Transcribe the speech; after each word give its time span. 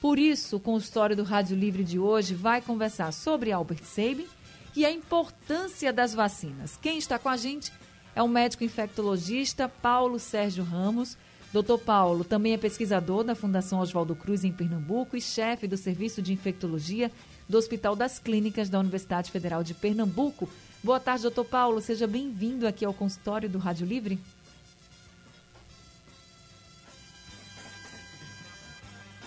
Por 0.00 0.16
isso, 0.16 0.58
o 0.58 0.60
consultório 0.60 1.16
do 1.16 1.24
Rádio 1.24 1.56
Livre 1.56 1.82
de 1.82 1.98
hoje 1.98 2.32
vai 2.32 2.62
conversar 2.62 3.12
sobre 3.12 3.50
Albert 3.50 3.82
Sabin 3.82 4.28
e 4.76 4.86
a 4.86 4.90
importância 4.92 5.92
das 5.92 6.14
vacinas. 6.14 6.78
Quem 6.80 6.96
está 6.96 7.18
com 7.18 7.28
a 7.28 7.36
gente 7.36 7.72
é 8.14 8.22
o 8.22 8.28
médico 8.28 8.62
infectologista 8.62 9.68
Paulo 9.68 10.20
Sérgio 10.20 10.62
Ramos, 10.62 11.18
Dr. 11.54 11.78
Paulo 11.78 12.24
também 12.24 12.52
é 12.52 12.58
pesquisador 12.58 13.22
da 13.22 13.36
Fundação 13.36 13.78
Oswaldo 13.78 14.16
Cruz 14.16 14.42
em 14.42 14.50
Pernambuco 14.50 15.16
e 15.16 15.20
chefe 15.20 15.68
do 15.68 15.76
Serviço 15.76 16.20
de 16.20 16.32
Infectologia 16.32 17.12
do 17.48 17.56
Hospital 17.56 17.94
das 17.94 18.18
Clínicas 18.18 18.68
da 18.68 18.80
Universidade 18.80 19.30
Federal 19.30 19.62
de 19.62 19.72
Pernambuco. 19.72 20.50
Boa 20.82 20.98
tarde, 20.98 21.22
doutor 21.22 21.44
Paulo. 21.44 21.80
Seja 21.80 22.08
bem-vindo 22.08 22.66
aqui 22.66 22.84
ao 22.84 22.92
consultório 22.92 23.48
do 23.48 23.58
Rádio 23.58 23.86
Livre. 23.86 24.18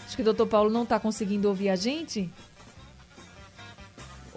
Acho 0.06 0.18
que 0.18 0.22
o 0.22 0.26
doutor 0.26 0.48
Paulo 0.48 0.70
não 0.70 0.84
está 0.84 1.00
conseguindo 1.00 1.48
ouvir 1.48 1.70
a 1.70 1.78
gente. 1.78 2.30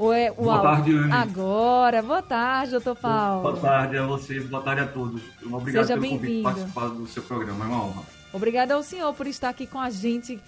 Ou 0.00 0.14
é 0.14 0.30
o 0.30 0.44
boa 0.44 0.62
tarde, 0.62 0.96
Anne. 0.96 1.12
Agora, 1.12 2.00
boa 2.00 2.22
tarde, 2.22 2.70
doutor 2.70 2.96
Paulo. 2.96 3.42
Boa 3.42 3.56
tarde 3.58 3.98
a 3.98 4.06
vocês, 4.06 4.46
boa 4.46 4.62
tarde 4.62 4.80
a 4.80 4.86
todos. 4.86 5.20
Obrigado 5.44 5.86
Seja 5.86 6.00
pelo 6.00 6.12
convite 6.12 6.42
participar 6.42 6.88
do 6.88 7.06
seu 7.06 7.22
programa, 7.22 7.66
é 7.66 7.68
uma 7.68 7.84
honra. 7.84 8.02
Obrigada 8.32 8.72
ao 8.72 8.82
senhor 8.82 9.12
por 9.12 9.26
estar 9.26 9.50
aqui 9.50 9.66
com 9.66 9.78
a 9.78 9.90
gente, 9.90 10.40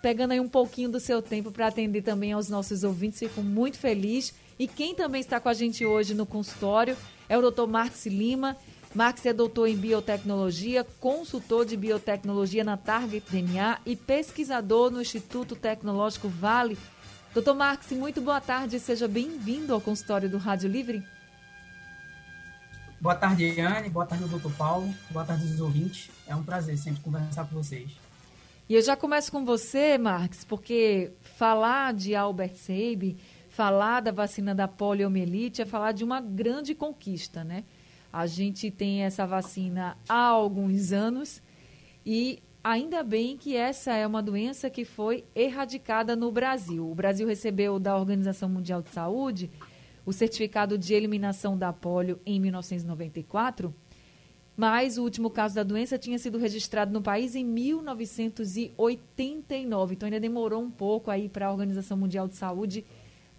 pegando 0.00 0.30
aí 0.30 0.40
um 0.40 0.48
pouquinho 0.48 0.88
do 0.88 0.98
seu 0.98 1.20
tempo 1.20 1.50
para 1.50 1.66
atender 1.66 2.00
também 2.00 2.32
aos 2.32 2.48
nossos 2.48 2.82
ouvintes. 2.82 3.18
Fico 3.18 3.42
muito 3.42 3.78
feliz. 3.78 4.32
E 4.58 4.66
quem 4.66 4.94
também 4.94 5.20
está 5.20 5.38
com 5.38 5.50
a 5.50 5.54
gente 5.54 5.84
hoje 5.84 6.14
no 6.14 6.24
consultório 6.24 6.96
é 7.28 7.36
o 7.36 7.42
doutor 7.42 7.66
Marcos 7.66 8.06
Lima. 8.06 8.56
Marcos 8.94 9.26
é 9.26 9.32
doutor 9.34 9.68
em 9.68 9.76
biotecnologia, 9.76 10.86
consultor 10.98 11.66
de 11.66 11.76
biotecnologia 11.76 12.64
na 12.64 12.78
Target 12.78 13.24
DNA 13.30 13.78
e 13.84 13.94
pesquisador 13.94 14.90
no 14.90 15.02
Instituto 15.02 15.54
Tecnológico 15.54 16.28
Vale 16.28 16.78
Doutor 17.32 17.54
Marx, 17.54 17.92
muito 17.92 18.20
boa 18.20 18.40
tarde, 18.40 18.80
seja 18.80 19.06
bem-vindo 19.06 19.72
ao 19.72 19.80
consultório 19.80 20.28
do 20.28 20.36
Rádio 20.36 20.68
Livre. 20.68 21.06
Boa 23.00 23.14
tarde, 23.14 23.60
Anne, 23.60 23.88
boa 23.88 24.04
tarde, 24.04 24.24
doutor 24.24 24.52
Paulo, 24.54 24.92
boa 25.10 25.24
tarde 25.24 25.48
aos 25.48 25.60
ouvintes. 25.60 26.10
É 26.26 26.34
um 26.34 26.42
prazer 26.42 26.76
sempre 26.76 27.00
conversar 27.02 27.44
com 27.44 27.54
vocês. 27.54 27.88
E 28.68 28.74
eu 28.74 28.82
já 28.82 28.96
começo 28.96 29.30
com 29.30 29.44
você, 29.44 29.96
Marx, 29.96 30.44
porque 30.44 31.12
falar 31.20 31.94
de 31.94 32.16
Albert 32.16 32.56
Seib, 32.56 33.16
falar 33.48 34.00
da 34.00 34.10
vacina 34.10 34.52
da 34.52 34.66
poliomielite 34.66 35.62
é 35.62 35.64
falar 35.64 35.92
de 35.92 36.02
uma 36.02 36.20
grande 36.20 36.74
conquista, 36.74 37.44
né? 37.44 37.62
A 38.12 38.26
gente 38.26 38.72
tem 38.72 39.04
essa 39.04 39.24
vacina 39.24 39.96
há 40.08 40.26
alguns 40.26 40.90
anos 40.90 41.40
e 42.04 42.42
Ainda 42.62 43.02
bem 43.02 43.38
que 43.38 43.56
essa 43.56 43.94
é 43.94 44.06
uma 44.06 44.22
doença 44.22 44.68
que 44.68 44.84
foi 44.84 45.24
erradicada 45.34 46.14
no 46.14 46.30
Brasil. 46.30 46.90
O 46.90 46.94
Brasil 46.94 47.26
recebeu 47.26 47.78
da 47.78 47.96
Organização 47.96 48.50
Mundial 48.50 48.82
de 48.82 48.90
Saúde 48.90 49.50
o 50.04 50.12
certificado 50.12 50.76
de 50.76 50.92
eliminação 50.92 51.56
da 51.56 51.72
polio 51.72 52.20
em 52.26 52.38
1994, 52.38 53.74
mas 54.54 54.98
o 54.98 55.02
último 55.02 55.30
caso 55.30 55.54
da 55.54 55.62
doença 55.62 55.96
tinha 55.96 56.18
sido 56.18 56.36
registrado 56.36 56.92
no 56.92 57.00
país 57.00 57.34
em 57.34 57.44
1989. 57.44 59.94
Então 59.94 60.06
ainda 60.06 60.20
demorou 60.20 60.62
um 60.62 60.70
pouco 60.70 61.10
aí 61.10 61.30
para 61.30 61.46
a 61.46 61.50
Organização 61.50 61.96
Mundial 61.96 62.28
de 62.28 62.36
Saúde 62.36 62.84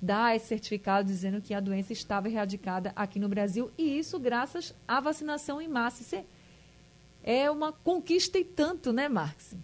dar 0.01 0.35
esse 0.35 0.47
certificado 0.47 1.07
dizendo 1.07 1.41
que 1.41 1.53
a 1.53 1.59
doença 1.59 1.93
estava 1.93 2.27
erradicada 2.27 2.91
aqui 2.95 3.19
no 3.19 3.29
Brasil 3.29 3.69
e 3.77 3.99
isso 3.99 4.19
graças 4.19 4.73
à 4.87 4.99
vacinação 4.99 5.61
em 5.61 5.67
massa. 5.67 6.01
Isso 6.01 6.15
é 7.23 7.49
uma 7.49 7.71
conquista 7.71 8.37
e 8.37 8.45
tanto, 8.45 8.91
né, 8.91 9.07
Marx? 9.07 9.55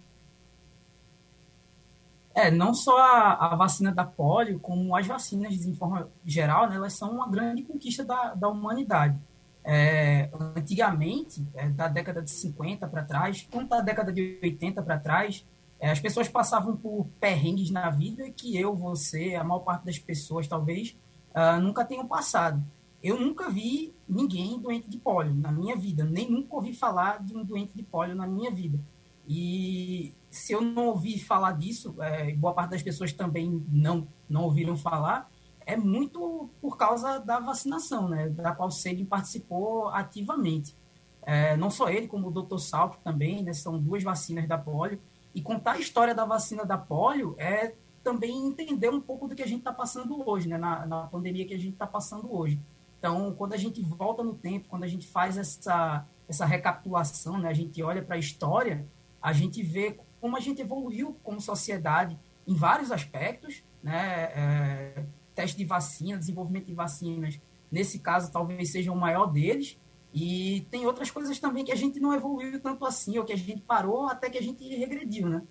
É, 2.34 2.50
não 2.50 2.72
só 2.72 2.96
a, 2.96 3.52
a, 3.52 3.56
vacina 3.56 3.92
da 3.92 4.04
polio, 4.04 4.60
como 4.60 4.94
as 4.94 5.06
vacinas 5.06 5.66
em 5.66 5.74
forma 5.74 6.08
geral, 6.24 6.68
né, 6.68 6.76
elas 6.76 6.92
são 6.92 7.10
uma 7.10 7.28
grande 7.28 7.62
conquista 7.62 8.04
da, 8.04 8.34
da 8.34 8.48
humanidade. 8.48 9.18
É, 9.64 10.30
antigamente, 10.56 11.44
é, 11.54 11.68
da 11.68 11.88
década 11.88 12.22
de 12.22 12.30
50 12.30 12.86
para 12.86 13.02
trás, 13.02 13.46
tanto 13.50 13.68
da 13.68 13.80
década 13.80 14.12
de 14.12 14.38
80 14.40 14.82
para 14.82 14.98
trás, 14.98 15.44
é, 15.80 15.90
as 15.90 16.00
pessoas 16.00 16.28
passavam 16.28 16.76
por 16.76 17.06
perrengues 17.20 17.70
na 17.70 17.90
vida 17.90 18.30
que 18.30 18.56
eu, 18.56 18.74
você, 18.74 19.34
a 19.34 19.44
maior 19.44 19.60
parte 19.60 19.84
das 19.84 19.98
pessoas, 19.98 20.46
talvez, 20.46 20.96
uh, 21.34 21.60
nunca 21.60 21.84
tenham 21.84 22.06
passado. 22.06 22.62
Eu 23.02 23.18
nunca 23.18 23.48
vi 23.48 23.94
ninguém 24.08 24.58
doente 24.58 24.88
de 24.88 24.98
pólio 24.98 25.34
na 25.34 25.52
minha 25.52 25.76
vida, 25.76 26.04
nem 26.04 26.30
nunca 26.30 26.56
ouvi 26.56 26.72
falar 26.72 27.22
de 27.22 27.36
um 27.36 27.44
doente 27.44 27.72
de 27.74 27.82
pólio 27.82 28.14
na 28.14 28.26
minha 28.26 28.50
vida. 28.50 28.80
E 29.26 30.14
se 30.30 30.52
eu 30.52 30.60
não 30.60 30.88
ouvi 30.88 31.18
falar 31.18 31.52
disso, 31.52 31.94
é, 32.00 32.32
boa 32.32 32.54
parte 32.54 32.70
das 32.70 32.82
pessoas 32.82 33.12
também 33.12 33.64
não, 33.68 34.08
não 34.28 34.44
ouviram 34.44 34.76
falar, 34.76 35.30
é 35.64 35.76
muito 35.76 36.48
por 36.60 36.76
causa 36.76 37.18
da 37.18 37.38
vacinação, 37.38 38.08
né, 38.08 38.30
da 38.30 38.54
qual 38.54 38.70
Sabin 38.70 39.04
participou 39.04 39.88
ativamente. 39.88 40.74
É, 41.22 41.56
não 41.58 41.70
só 41.70 41.90
ele, 41.90 42.08
como 42.08 42.28
o 42.28 42.42
Dr. 42.42 42.58
Salto 42.58 42.98
também, 43.04 43.42
né, 43.42 43.52
são 43.52 43.78
duas 43.78 44.02
vacinas 44.02 44.48
da 44.48 44.56
polio. 44.56 44.98
E 45.34 45.42
contar 45.42 45.72
a 45.72 45.78
história 45.78 46.14
da 46.14 46.24
vacina 46.24 46.64
da 46.64 46.78
polio 46.78 47.34
é 47.38 47.74
também 48.02 48.46
entender 48.46 48.88
um 48.88 49.00
pouco 49.00 49.28
do 49.28 49.34
que 49.34 49.42
a 49.42 49.46
gente 49.46 49.58
está 49.58 49.72
passando 49.72 50.26
hoje, 50.26 50.48
né, 50.48 50.56
na, 50.56 50.86
na 50.86 51.06
pandemia 51.06 51.46
que 51.46 51.52
a 51.52 51.58
gente 51.58 51.74
está 51.74 51.86
passando 51.86 52.34
hoje. 52.34 52.58
Então, 52.98 53.32
quando 53.34 53.52
a 53.52 53.56
gente 53.56 53.80
volta 53.80 54.22
no 54.22 54.34
tempo, 54.34 54.68
quando 54.68 54.84
a 54.84 54.88
gente 54.88 55.06
faz 55.06 55.36
essa, 55.36 56.06
essa 56.28 56.44
recapitulação, 56.44 57.38
né, 57.38 57.48
a 57.48 57.54
gente 57.54 57.82
olha 57.82 58.02
para 58.02 58.16
a 58.16 58.18
história, 58.18 58.86
a 59.22 59.32
gente 59.32 59.62
vê 59.62 59.98
como 60.20 60.36
a 60.36 60.40
gente 60.40 60.60
evoluiu 60.60 61.16
como 61.22 61.40
sociedade 61.40 62.18
em 62.46 62.54
vários 62.54 62.90
aspectos, 62.90 63.62
né, 63.82 64.24
é, 64.34 65.04
teste 65.34 65.56
de 65.56 65.64
vacina, 65.64 66.18
desenvolvimento 66.18 66.66
de 66.66 66.74
vacinas, 66.74 67.40
nesse 67.70 68.00
caso 68.00 68.32
talvez 68.32 68.72
seja 68.72 68.90
o 68.90 68.96
maior 68.96 69.26
deles, 69.26 69.78
e 70.12 70.66
tem 70.70 70.86
outras 70.86 71.10
coisas 71.10 71.38
também 71.38 71.64
que 71.64 71.72
a 71.72 71.76
gente 71.76 72.00
não 72.00 72.14
evoluiu 72.14 72.60
tanto 72.60 72.84
assim, 72.84 73.18
ou 73.18 73.24
que 73.24 73.32
a 73.32 73.36
gente 73.36 73.60
parou 73.60 74.08
até 74.08 74.30
que 74.30 74.38
a 74.38 74.42
gente 74.42 74.66
regrediu, 74.74 75.28
né? 75.28 75.42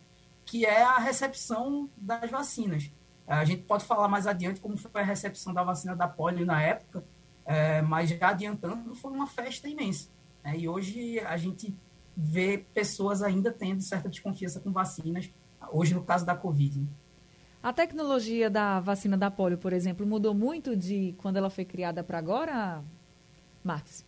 Que 0.44 0.66
é 0.66 0.82
a 0.82 0.98
recepção 0.98 1.90
das 1.96 2.30
vacinas. 2.32 2.92
A 3.28 3.46
gente 3.46 3.64
pode 3.64 3.86
falar 3.86 4.08
mais 4.08 4.26
adiante 4.26 4.60
como 4.60 4.76
foi 4.76 5.02
a 5.02 5.04
recepção 5.04 5.54
da 5.54 5.64
vacina 5.64 5.96
da 5.96 6.08
polio 6.08 6.46
na 6.46 6.62
época, 6.62 7.06
é, 7.48 7.82
mas 7.82 8.10
já 8.10 8.30
adiantando, 8.30 8.94
foi 8.94 9.12
uma 9.12 9.26
festa 9.26 9.70
imensa. 9.70 10.10
Né? 10.44 10.58
E 10.60 10.68
hoje 10.68 11.20
a 11.22 11.38
gente 11.38 11.74
vê 12.16 12.66
pessoas 12.74 13.24
ainda 13.24 13.52
tendo 13.52 13.82
certa 13.82 14.10
desconfiança 14.10 14.60
com 14.60 14.72
vacinas, 14.72 15.30
hoje 15.72 15.94
no 15.94 16.04
caso 16.04 16.26
da 16.26 16.36
Covid. 16.36 16.80
Né? 16.80 16.88
A 17.64 17.72
tecnologia 17.72 18.50
da 18.50 18.82
vacina 18.82 19.18
da 19.18 19.32
polio, 19.32 19.58
por 19.58 19.72
exemplo, 19.72 20.06
mudou 20.06 20.34
muito 20.34 20.76
de 20.76 21.16
quando 21.18 21.38
ela 21.38 21.50
foi 21.50 21.64
criada 21.64 22.04
para 22.04 22.18
agora, 22.18 22.84
Max? 23.64 24.06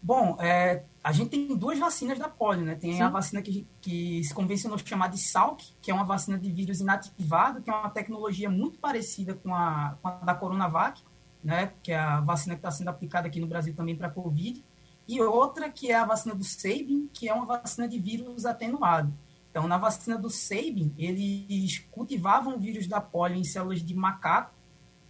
Bom, 0.00 0.36
é, 0.40 0.84
a 1.02 1.12
gente 1.12 1.30
tem 1.30 1.56
duas 1.56 1.78
vacinas 1.78 2.18
da 2.18 2.28
polio, 2.28 2.64
né? 2.64 2.74
Tem 2.76 2.92
Sim. 2.92 3.02
a 3.02 3.08
vacina 3.08 3.42
que, 3.42 3.66
que 3.80 4.22
se 4.22 4.32
convencionou 4.32 4.78
chamar 4.78 5.08
de 5.08 5.18
Salk, 5.18 5.64
que 5.82 5.90
é 5.90 5.94
uma 5.94 6.04
vacina 6.04 6.38
de 6.38 6.50
vírus 6.50 6.80
inativado, 6.80 7.60
que 7.60 7.70
é 7.70 7.74
uma 7.74 7.90
tecnologia 7.90 8.48
muito 8.48 8.78
parecida 8.78 9.34
com 9.34 9.54
a, 9.54 9.96
com 10.00 10.08
a 10.08 10.12
da 10.12 10.34
Coronavac, 10.34 11.02
né, 11.42 11.72
que 11.82 11.92
é 11.92 11.98
a 11.98 12.20
vacina 12.20 12.54
que 12.54 12.60
está 12.60 12.70
sendo 12.70 12.88
aplicada 12.88 13.28
aqui 13.28 13.40
no 13.40 13.46
Brasil 13.46 13.74
também 13.74 13.96
para 13.96 14.08
a 14.08 14.10
Covid, 14.10 14.64
e 15.06 15.20
outra 15.22 15.70
que 15.70 15.90
é 15.90 15.94
a 15.94 16.04
vacina 16.04 16.34
do 16.34 16.44
Sabin, 16.44 17.08
que 17.12 17.28
é 17.28 17.32
uma 17.32 17.46
vacina 17.46 17.88
de 17.88 17.98
vírus 17.98 18.44
atenuado. 18.44 19.12
Então, 19.50 19.66
na 19.66 19.78
vacina 19.78 20.18
do 20.18 20.28
Sabin, 20.28 20.92
eles 20.98 21.78
cultivavam 21.90 22.56
o 22.56 22.58
vírus 22.58 22.86
da 22.86 23.00
polio 23.00 23.38
em 23.38 23.44
células 23.44 23.82
de 23.82 23.94
macaco, 23.94 24.54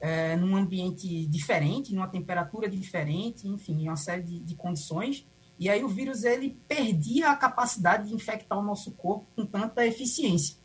é, 0.00 0.36
num 0.36 0.56
ambiente 0.56 1.26
diferente, 1.26 1.92
numa 1.92 2.06
temperatura 2.06 2.68
diferente, 2.68 3.48
enfim, 3.48 3.88
uma 3.88 3.96
série 3.96 4.22
de, 4.22 4.38
de 4.40 4.54
condições, 4.54 5.26
E 5.58 5.68
aí 5.68 5.82
o 5.82 5.88
vírus 5.88 6.22
ele 6.22 6.56
perdia 6.68 7.30
a 7.30 7.36
capacidade 7.36 8.08
de 8.08 8.14
infectar 8.14 8.56
o 8.58 8.62
nosso 8.62 8.92
corpo 8.92 9.26
com 9.34 9.44
tanta 9.44 9.84
eficiência. 9.84 10.56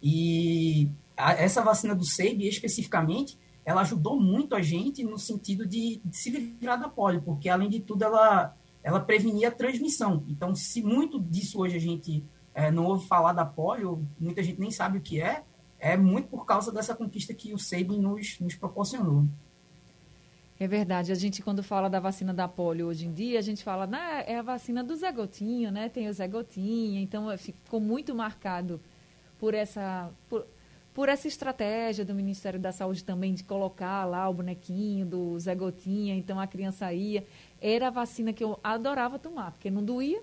E 0.00 0.88
a, 1.16 1.32
essa 1.32 1.62
vacina 1.62 1.94
do 1.94 2.04
SEIB, 2.04 2.46
especificamente, 2.46 3.36
ela 3.66 3.80
ajudou 3.80 4.18
muito 4.18 4.54
a 4.54 4.62
gente 4.62 5.02
no 5.02 5.18
sentido 5.18 5.66
de, 5.66 6.00
de, 6.04 6.16
se 6.16 6.30
livrar 6.30 6.80
da 6.80 6.88
polio, 6.88 7.20
porque, 7.20 7.48
além 7.48 7.68
de 7.68 7.80
tudo, 7.80 8.04
ela, 8.04 8.56
ela 8.80 9.00
prevenia 9.00 9.48
a 9.48 9.50
transmissão. 9.50 10.24
Então, 10.28 10.54
se 10.54 10.80
muito 10.80 11.18
disso 11.20 11.58
hoje 11.58 11.76
a 11.76 11.80
gente 11.80 12.24
é, 12.54 12.70
não 12.70 12.84
ouve 12.84 13.08
falar 13.08 13.32
da 13.32 13.44
polio, 13.44 14.06
muita 14.20 14.40
gente 14.40 14.60
nem 14.60 14.70
sabe 14.70 14.98
o 14.98 15.00
que 15.00 15.20
é, 15.20 15.42
é 15.80 15.96
muito 15.96 16.28
por 16.28 16.46
causa 16.46 16.70
dessa 16.70 16.94
conquista 16.94 17.34
que 17.34 17.52
o 17.52 17.58
SEIB 17.58 17.98
nos, 17.98 18.38
nos 18.38 18.54
proporcionou. 18.54 19.24
É 20.60 20.68
verdade. 20.68 21.10
A 21.10 21.16
gente, 21.16 21.42
quando 21.42 21.60
fala 21.60 21.90
da 21.90 21.98
vacina 21.98 22.32
da 22.32 22.46
polio 22.46 22.86
hoje 22.86 23.04
em 23.06 23.12
dia, 23.12 23.40
a 23.40 23.42
gente 23.42 23.64
fala, 23.64 23.84
né, 23.84 24.22
é 24.28 24.38
a 24.38 24.42
vacina 24.42 24.84
do 24.84 24.94
Zé 24.94 25.10
Gotinha, 25.10 25.72
né? 25.72 25.88
Tem 25.88 26.08
o 26.08 26.12
Zé 26.12 26.26
Gotinha. 26.28 27.00
Então, 27.00 27.30
é, 27.30 27.36
ficou 27.36 27.80
muito 27.80 28.14
marcado 28.14 28.80
por 29.38 29.52
essa, 29.54 30.08
por, 30.30 30.46
por 30.96 31.10
essa 31.10 31.28
estratégia 31.28 32.06
do 32.06 32.14
Ministério 32.14 32.58
da 32.58 32.72
Saúde 32.72 33.04
também 33.04 33.34
de 33.34 33.44
colocar 33.44 34.06
lá 34.06 34.26
o 34.30 34.32
bonequinho 34.32 35.04
do 35.04 35.38
Zé 35.38 35.54
Gotinha. 35.54 36.14
Então, 36.16 36.40
a 36.40 36.46
criança 36.46 36.90
ia. 36.90 37.22
Era 37.60 37.88
a 37.88 37.90
vacina 37.90 38.32
que 38.32 38.42
eu 38.42 38.58
adorava 38.64 39.18
tomar, 39.18 39.50
porque 39.50 39.70
não 39.70 39.84
doía. 39.84 40.22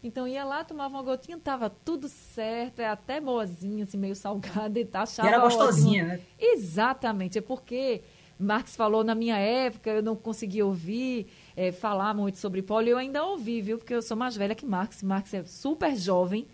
Então, 0.00 0.28
ia 0.28 0.44
lá, 0.44 0.62
tomava 0.62 0.94
uma 0.94 1.02
gotinha, 1.02 1.36
tava 1.38 1.68
tudo 1.68 2.08
certo, 2.08 2.78
é 2.78 2.86
até 2.86 3.20
boazinha, 3.20 3.82
assim, 3.82 3.98
meio 3.98 4.14
salgada 4.14 4.78
e 4.78 4.84
tá, 4.84 5.02
achava 5.02 5.28
E 5.28 5.32
era 5.32 5.42
gostosinha, 5.42 6.04
ótimo. 6.04 6.18
né? 6.18 6.24
Exatamente. 6.38 7.38
É 7.38 7.40
porque 7.40 8.02
Marx 8.38 8.76
falou 8.76 9.02
na 9.02 9.16
minha 9.16 9.38
época, 9.38 9.90
eu 9.90 10.04
não 10.04 10.14
conseguia 10.14 10.64
ouvir 10.64 11.26
é, 11.56 11.72
falar 11.72 12.14
muito 12.14 12.38
sobre 12.38 12.62
polio. 12.62 12.92
Eu 12.92 12.98
ainda 12.98 13.24
ouvi, 13.24 13.60
viu? 13.60 13.76
Porque 13.76 13.92
eu 13.92 14.00
sou 14.00 14.16
mais 14.16 14.36
velha 14.36 14.54
que 14.54 14.64
Marx. 14.64 15.02
Marx 15.02 15.34
é 15.34 15.42
super 15.42 15.96
jovem. 15.96 16.46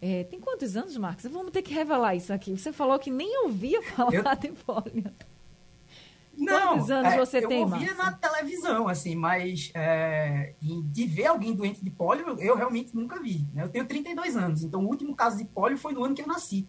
É, 0.00 0.24
tem 0.24 0.40
quantos 0.40 0.76
anos, 0.76 0.96
Marx? 0.96 1.24
Vamos 1.24 1.52
ter 1.52 1.62
que 1.62 1.74
revelar 1.74 2.14
isso 2.14 2.32
aqui. 2.32 2.56
Você 2.56 2.72
falou 2.72 2.98
que 2.98 3.10
nem 3.10 3.44
ouvia 3.44 3.82
falar 3.94 4.14
eu... 4.14 4.36
de 4.36 4.48
polio. 4.62 5.12
Não, 6.36 6.78
Quantos 6.78 6.90
anos 6.90 7.12
é, 7.12 7.18
você 7.18 7.44
eu 7.44 7.48
tem, 7.48 7.60
ouvia 7.60 7.94
Marcos? 7.94 7.98
na 7.98 8.12
televisão, 8.12 8.88
assim, 8.88 9.14
mas 9.14 9.70
é, 9.74 10.54
de 10.62 11.06
ver 11.06 11.26
alguém 11.26 11.54
doente 11.54 11.84
de 11.84 11.90
polio, 11.90 12.40
eu 12.40 12.56
realmente 12.56 12.96
nunca 12.96 13.20
vi. 13.20 13.46
Né? 13.52 13.64
Eu 13.64 13.68
tenho 13.68 13.86
32 13.86 14.36
anos, 14.36 14.62
então 14.62 14.82
o 14.82 14.88
último 14.88 15.14
caso 15.14 15.36
de 15.36 15.44
polio 15.44 15.76
foi 15.76 15.92
no 15.92 16.02
ano 16.02 16.14
que 16.14 16.22
eu 16.22 16.26
nasci. 16.26 16.66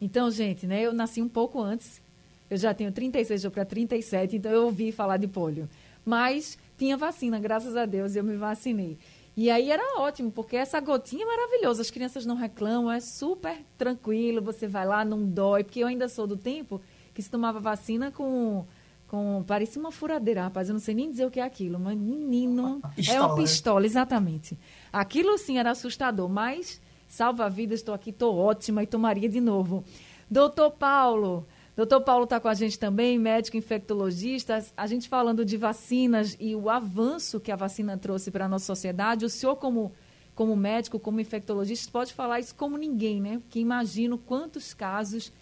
Então, 0.00 0.28
gente, 0.28 0.66
né, 0.66 0.82
eu 0.82 0.92
nasci 0.92 1.22
um 1.22 1.28
pouco 1.28 1.60
antes 1.60 2.02
eu 2.50 2.56
já 2.56 2.72
tenho 2.72 2.90
36 2.90 3.46
para 3.48 3.64
37, 3.64 4.36
então 4.36 4.50
eu 4.50 4.64
ouvi 4.64 4.90
falar 4.90 5.18
de 5.18 5.28
polio. 5.28 5.68
Mas 6.04 6.58
tinha 6.78 6.96
vacina, 6.96 7.38
graças 7.38 7.76
a 7.76 7.84
Deus, 7.84 8.16
eu 8.16 8.24
me 8.24 8.36
vacinei. 8.36 8.98
E 9.40 9.52
aí 9.52 9.70
era 9.70 10.00
ótimo, 10.00 10.32
porque 10.32 10.56
essa 10.56 10.80
gotinha 10.80 11.22
é 11.22 11.26
maravilhosa. 11.26 11.80
As 11.80 11.92
crianças 11.92 12.26
não 12.26 12.34
reclamam, 12.34 12.90
é 12.90 12.98
super 12.98 13.56
tranquilo, 13.78 14.42
você 14.42 14.66
vai 14.66 14.84
lá, 14.84 15.04
não 15.04 15.24
dói. 15.24 15.62
Porque 15.62 15.78
eu 15.78 15.86
ainda 15.86 16.08
sou 16.08 16.26
do 16.26 16.36
tempo 16.36 16.80
que 17.14 17.22
se 17.22 17.30
tomava 17.30 17.60
vacina 17.60 18.10
com 18.10 18.66
com 19.06 19.44
parecia 19.46 19.80
uma 19.80 19.92
furadeira, 19.92 20.42
rapaz, 20.42 20.68
eu 20.68 20.72
não 20.74 20.80
sei 20.80 20.94
nem 20.94 21.08
dizer 21.08 21.24
o 21.24 21.30
que 21.30 21.38
é 21.38 21.42
aquilo, 21.44 21.78
mas 21.78 21.96
menino, 21.96 22.82
pistola, 22.96 23.16
é 23.16 23.20
uma 23.20 23.36
né? 23.36 23.42
pistola, 23.42 23.86
exatamente. 23.86 24.58
Aquilo 24.92 25.38
sim 25.38 25.56
era 25.56 25.70
assustador, 25.70 26.28
mas 26.28 26.80
salva 27.06 27.46
a 27.46 27.48
vida, 27.48 27.72
estou 27.72 27.94
aqui, 27.94 28.10
estou 28.10 28.36
ótima 28.36 28.82
e 28.82 28.86
tomaria 28.88 29.28
de 29.28 29.40
novo. 29.40 29.84
Doutor 30.28 30.72
Paulo, 30.72 31.46
Doutor 31.78 32.00
Paulo 32.00 32.24
está 32.24 32.40
com 32.40 32.48
a 32.48 32.54
gente 32.54 32.76
também, 32.76 33.20
médico 33.20 33.56
infectologista. 33.56 34.66
A 34.76 34.84
gente 34.88 35.08
falando 35.08 35.44
de 35.44 35.56
vacinas 35.56 36.36
e 36.40 36.56
o 36.56 36.68
avanço 36.68 37.38
que 37.38 37.52
a 37.52 37.54
vacina 37.54 37.96
trouxe 37.96 38.32
para 38.32 38.46
a 38.46 38.48
nossa 38.48 38.64
sociedade. 38.64 39.24
O 39.24 39.28
senhor, 39.28 39.54
como, 39.54 39.92
como 40.34 40.56
médico, 40.56 40.98
como 40.98 41.20
infectologista, 41.20 41.88
pode 41.92 42.12
falar 42.12 42.40
isso 42.40 42.52
como 42.52 42.76
ninguém, 42.76 43.20
né? 43.20 43.40
Que 43.48 43.60
imagino 43.60 44.18
quantos 44.18 44.74
casos 44.74 45.32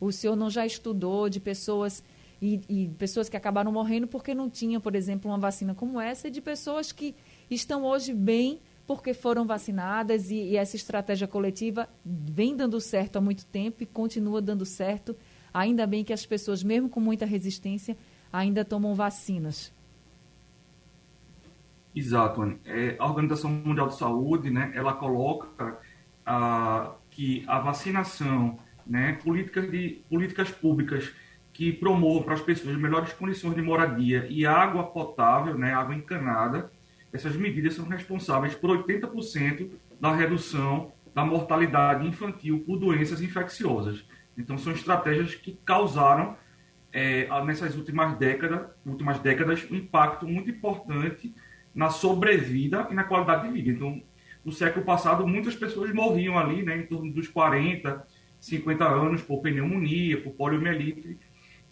o 0.00 0.10
senhor 0.10 0.34
não 0.34 0.50
já 0.50 0.66
estudou 0.66 1.28
de 1.28 1.38
pessoas 1.38 2.02
e, 2.42 2.60
e 2.68 2.88
pessoas 2.98 3.28
que 3.28 3.36
acabaram 3.36 3.70
morrendo 3.70 4.08
porque 4.08 4.34
não 4.34 4.50
tinham, 4.50 4.80
por 4.80 4.96
exemplo, 4.96 5.30
uma 5.30 5.38
vacina 5.38 5.76
como 5.76 6.00
essa, 6.00 6.26
e 6.26 6.30
de 6.32 6.40
pessoas 6.40 6.90
que 6.90 7.14
estão 7.48 7.84
hoje 7.84 8.12
bem 8.12 8.58
porque 8.84 9.14
foram 9.14 9.46
vacinadas 9.46 10.28
e, 10.28 10.34
e 10.34 10.56
essa 10.56 10.74
estratégia 10.74 11.28
coletiva 11.28 11.88
vem 12.04 12.56
dando 12.56 12.80
certo 12.80 13.14
há 13.14 13.20
muito 13.20 13.46
tempo 13.46 13.84
e 13.84 13.86
continua 13.86 14.42
dando 14.42 14.66
certo 14.66 15.16
Ainda 15.54 15.86
bem 15.86 16.02
que 16.02 16.12
as 16.12 16.26
pessoas, 16.26 16.64
mesmo 16.64 16.88
com 16.88 16.98
muita 16.98 17.24
resistência, 17.24 17.96
ainda 18.32 18.64
tomam 18.64 18.92
vacinas. 18.92 19.72
Exato, 21.94 22.42
Anne. 22.42 22.58
É, 22.64 22.96
a 22.98 23.06
Organização 23.06 23.48
Mundial 23.48 23.86
de 23.86 23.96
Saúde, 23.96 24.50
né, 24.50 24.72
ela 24.74 24.92
coloca 24.94 25.78
ah, 26.26 26.90
que 27.08 27.44
a 27.46 27.60
vacinação, 27.60 28.58
né, 28.84 29.12
políticas, 29.22 29.70
de, 29.70 30.02
políticas 30.10 30.50
públicas 30.50 31.12
que 31.52 31.72
promovam 31.72 32.24
para 32.24 32.34
as 32.34 32.40
pessoas 32.40 32.76
melhores 32.76 33.12
condições 33.12 33.54
de 33.54 33.62
moradia 33.62 34.26
e 34.28 34.44
água 34.44 34.82
potável, 34.82 35.56
né, 35.56 35.72
água 35.72 35.94
encanada, 35.94 36.68
essas 37.12 37.36
medidas 37.36 37.74
são 37.74 37.86
responsáveis 37.86 38.56
por 38.56 38.70
80% 38.70 39.70
da 40.00 40.12
redução 40.12 40.90
da 41.14 41.24
mortalidade 41.24 42.04
infantil 42.08 42.64
por 42.66 42.76
doenças 42.76 43.22
infecciosas. 43.22 44.04
Então, 44.36 44.58
são 44.58 44.72
estratégias 44.72 45.34
que 45.34 45.58
causaram, 45.64 46.36
é, 46.92 47.28
nessas 47.44 47.76
últimas 47.76 48.16
décadas, 48.16 48.68
últimas 48.86 49.18
décadas, 49.18 49.66
um 49.70 49.76
impacto 49.76 50.26
muito 50.26 50.50
importante 50.50 51.34
na 51.74 51.90
sobrevida 51.90 52.86
e 52.90 52.94
na 52.94 53.04
qualidade 53.04 53.48
de 53.48 53.52
vida. 53.52 53.70
Então, 53.70 54.02
no 54.44 54.52
século 54.52 54.84
passado, 54.84 55.26
muitas 55.26 55.56
pessoas 55.56 55.92
morriam 55.92 56.38
ali, 56.38 56.62
né, 56.62 56.76
em 56.76 56.86
torno 56.86 57.12
dos 57.12 57.26
40, 57.28 58.06
50 58.38 58.84
anos, 58.84 59.22
por 59.22 59.40
pneumonia, 59.40 60.20
por 60.20 60.32
poliomielite, 60.34 61.18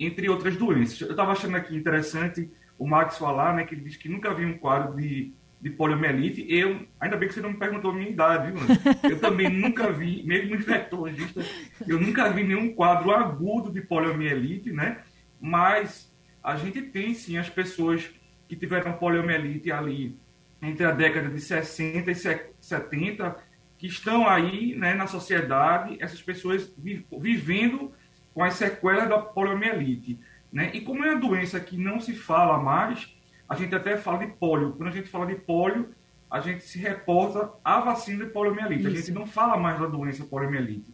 entre 0.00 0.28
outras 0.28 0.56
doenças. 0.56 1.00
Eu 1.00 1.10
estava 1.10 1.32
achando 1.32 1.56
aqui 1.56 1.76
interessante 1.76 2.50
o 2.78 2.86
Max 2.86 3.18
falar, 3.18 3.54
né, 3.54 3.64
que 3.64 3.74
ele 3.74 3.82
disse 3.82 3.98
que 3.98 4.08
nunca 4.08 4.32
viu 4.34 4.48
um 4.48 4.58
quadro 4.58 4.96
de 4.96 5.32
de 5.62 5.70
poliomielite. 5.70 6.44
Eu, 6.48 6.84
ainda 6.98 7.16
bem 7.16 7.28
que 7.28 7.34
você 7.34 7.40
não 7.40 7.52
me 7.52 7.56
perguntou 7.56 7.92
a 7.92 7.94
minha 7.94 8.10
idade, 8.10 8.50
viu, 8.50 8.60
Eu 9.08 9.20
também 9.20 9.48
nunca 9.56 9.92
vi, 9.92 10.24
mesmo 10.24 10.56
infectologista, 10.56 11.40
eu 11.86 12.00
nunca 12.00 12.28
vi 12.30 12.42
nenhum 12.42 12.74
quadro 12.74 13.12
agudo 13.12 13.70
de 13.70 13.80
poliomielite, 13.80 14.72
né? 14.72 15.02
Mas 15.40 16.12
a 16.42 16.56
gente 16.56 16.82
tem 16.82 17.14
sim 17.14 17.38
as 17.38 17.48
pessoas 17.48 18.10
que 18.48 18.56
tiveram 18.56 18.94
poliomielite 18.94 19.70
ali 19.70 20.18
entre 20.60 20.84
a 20.84 20.90
década 20.90 21.28
de 21.28 21.40
60 21.40 22.10
e 22.10 22.14
70, 22.60 23.36
que 23.78 23.86
estão 23.86 24.28
aí 24.28 24.74
né, 24.76 24.94
na 24.94 25.06
sociedade, 25.06 25.96
essas 26.00 26.20
pessoas 26.20 26.72
vivendo 26.76 27.92
com 28.34 28.42
as 28.42 28.54
sequelas 28.54 29.08
da 29.08 29.18
poliomielite. 29.18 30.18
Né? 30.52 30.70
E 30.74 30.80
como 30.80 31.04
é 31.04 31.10
uma 31.10 31.20
doença 31.20 31.58
que 31.60 31.76
não 31.76 32.00
se 32.00 32.14
fala 32.14 32.58
mais, 32.58 33.12
a 33.52 33.54
gente 33.54 33.74
até 33.74 33.98
fala 33.98 34.24
de 34.24 34.32
pólio. 34.32 34.72
Quando 34.72 34.88
a 34.88 34.92
gente 34.92 35.08
fala 35.08 35.26
de 35.26 35.34
pólio, 35.34 35.90
a 36.30 36.40
gente 36.40 36.64
se 36.64 36.78
reporta 36.78 37.52
à 37.62 37.80
vacina 37.80 38.24
de 38.24 38.30
poliomielite. 38.30 38.80
Isso. 38.80 38.88
A 38.88 38.96
gente 38.96 39.12
não 39.12 39.26
fala 39.26 39.58
mais 39.58 39.78
da 39.78 39.86
doença 39.86 40.24
poliomielite. 40.24 40.92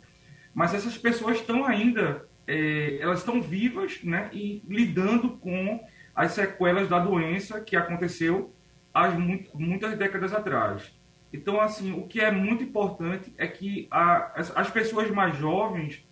Mas 0.53 0.75
essas 0.75 0.99
pessoas 0.99 1.37
estão 1.37 1.65
ainda, 1.65 2.27
é, 2.49 2.99
elas 3.01 3.21
estão 3.21 3.41
vivas, 3.41 4.03
né, 4.03 4.29
e 4.33 4.61
lidando 4.69 5.31
com 5.37 5.81
as 6.17 6.33
sequelas 6.33 6.89
da 6.89 6.99
doença 6.99 7.61
que 7.61 7.77
aconteceu 7.77 8.53
há 8.93 9.09
muitas 9.55 9.97
décadas 9.97 10.33
atrás. 10.33 10.93
Então, 11.33 11.61
assim, 11.61 11.93
o 11.93 12.09
que 12.09 12.21
é 12.21 12.33
muito 12.33 12.65
importante 12.65 13.33
é 13.39 13.47
que 13.47 13.87
a, 13.89 14.41
as, 14.41 14.57
as, 14.57 14.69
pessoas 14.69 15.09
mais 15.13 15.37
jovens, 15.37 16.05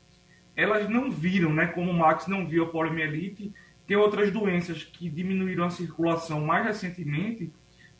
elas 0.54 0.88
não 0.88 1.10
viram, 1.10 1.52
né, 1.52 1.66
como 1.66 1.90
o 1.90 1.94
Max 1.94 2.28
não 2.28 2.46
viu 2.46 2.62
a 2.62 2.68
poliomielite, 2.68 3.52
tem 3.86 3.96
outras 3.96 4.30
doenças 4.30 4.82
que 4.82 5.08
diminuíram 5.08 5.64
a 5.64 5.70
circulação 5.70 6.44
mais 6.44 6.66
recentemente, 6.66 7.52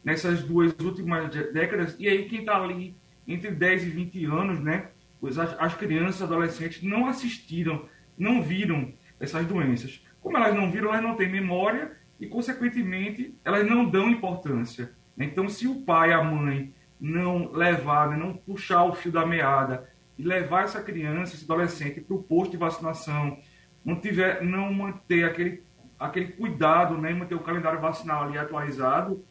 nessas 0.04 0.42
duas 0.42 0.72
últimas 0.80 1.30
décadas, 1.52 1.96
e 1.98 2.08
aí 2.08 2.28
quem 2.28 2.40
está 2.40 2.62
ali 2.62 2.94
entre 3.26 3.50
10 3.50 3.84
e 3.84 3.90
20 3.90 4.24
anos, 4.26 4.60
né, 4.60 4.88
as, 5.22 5.38
as 5.38 5.74
crianças, 5.74 6.22
adolescentes 6.22 6.82
não 6.82 7.06
assistiram, 7.06 7.88
não 8.16 8.42
viram 8.42 8.92
essas 9.18 9.44
doenças. 9.46 10.00
Como 10.20 10.36
elas 10.36 10.54
não 10.54 10.70
viram, 10.70 10.90
elas 10.90 11.02
não 11.02 11.16
têm 11.16 11.28
memória 11.28 11.92
e, 12.20 12.26
consequentemente, 12.26 13.34
elas 13.44 13.66
não 13.66 13.88
dão 13.88 14.08
importância. 14.10 14.92
Então, 15.18 15.48
se 15.48 15.66
o 15.66 15.82
pai 15.82 16.12
a 16.12 16.22
mãe 16.22 16.72
não 17.00 17.50
levar, 17.52 18.10
né, 18.10 18.16
não 18.16 18.34
puxar 18.34 18.84
o 18.84 18.94
fio 18.94 19.10
da 19.10 19.26
meada 19.26 19.88
e 20.18 20.22
levar 20.22 20.64
essa 20.64 20.82
criança, 20.82 21.34
esse 21.34 21.44
adolescente 21.44 22.00
para 22.00 22.16
o 22.16 22.22
posto 22.22 22.52
de 22.52 22.56
vacinação, 22.56 23.38
não 23.84 24.00
tiver, 24.00 24.42
não 24.42 24.72
manter 24.72 25.24
aquele 25.24 25.62
aquele 25.98 26.32
cuidado, 26.32 26.98
né, 26.98 27.12
manter 27.12 27.34
o 27.34 27.40
calendário 27.40 27.80
vacinal 27.80 28.24
ali 28.24 28.38
atualizado. 28.38 29.24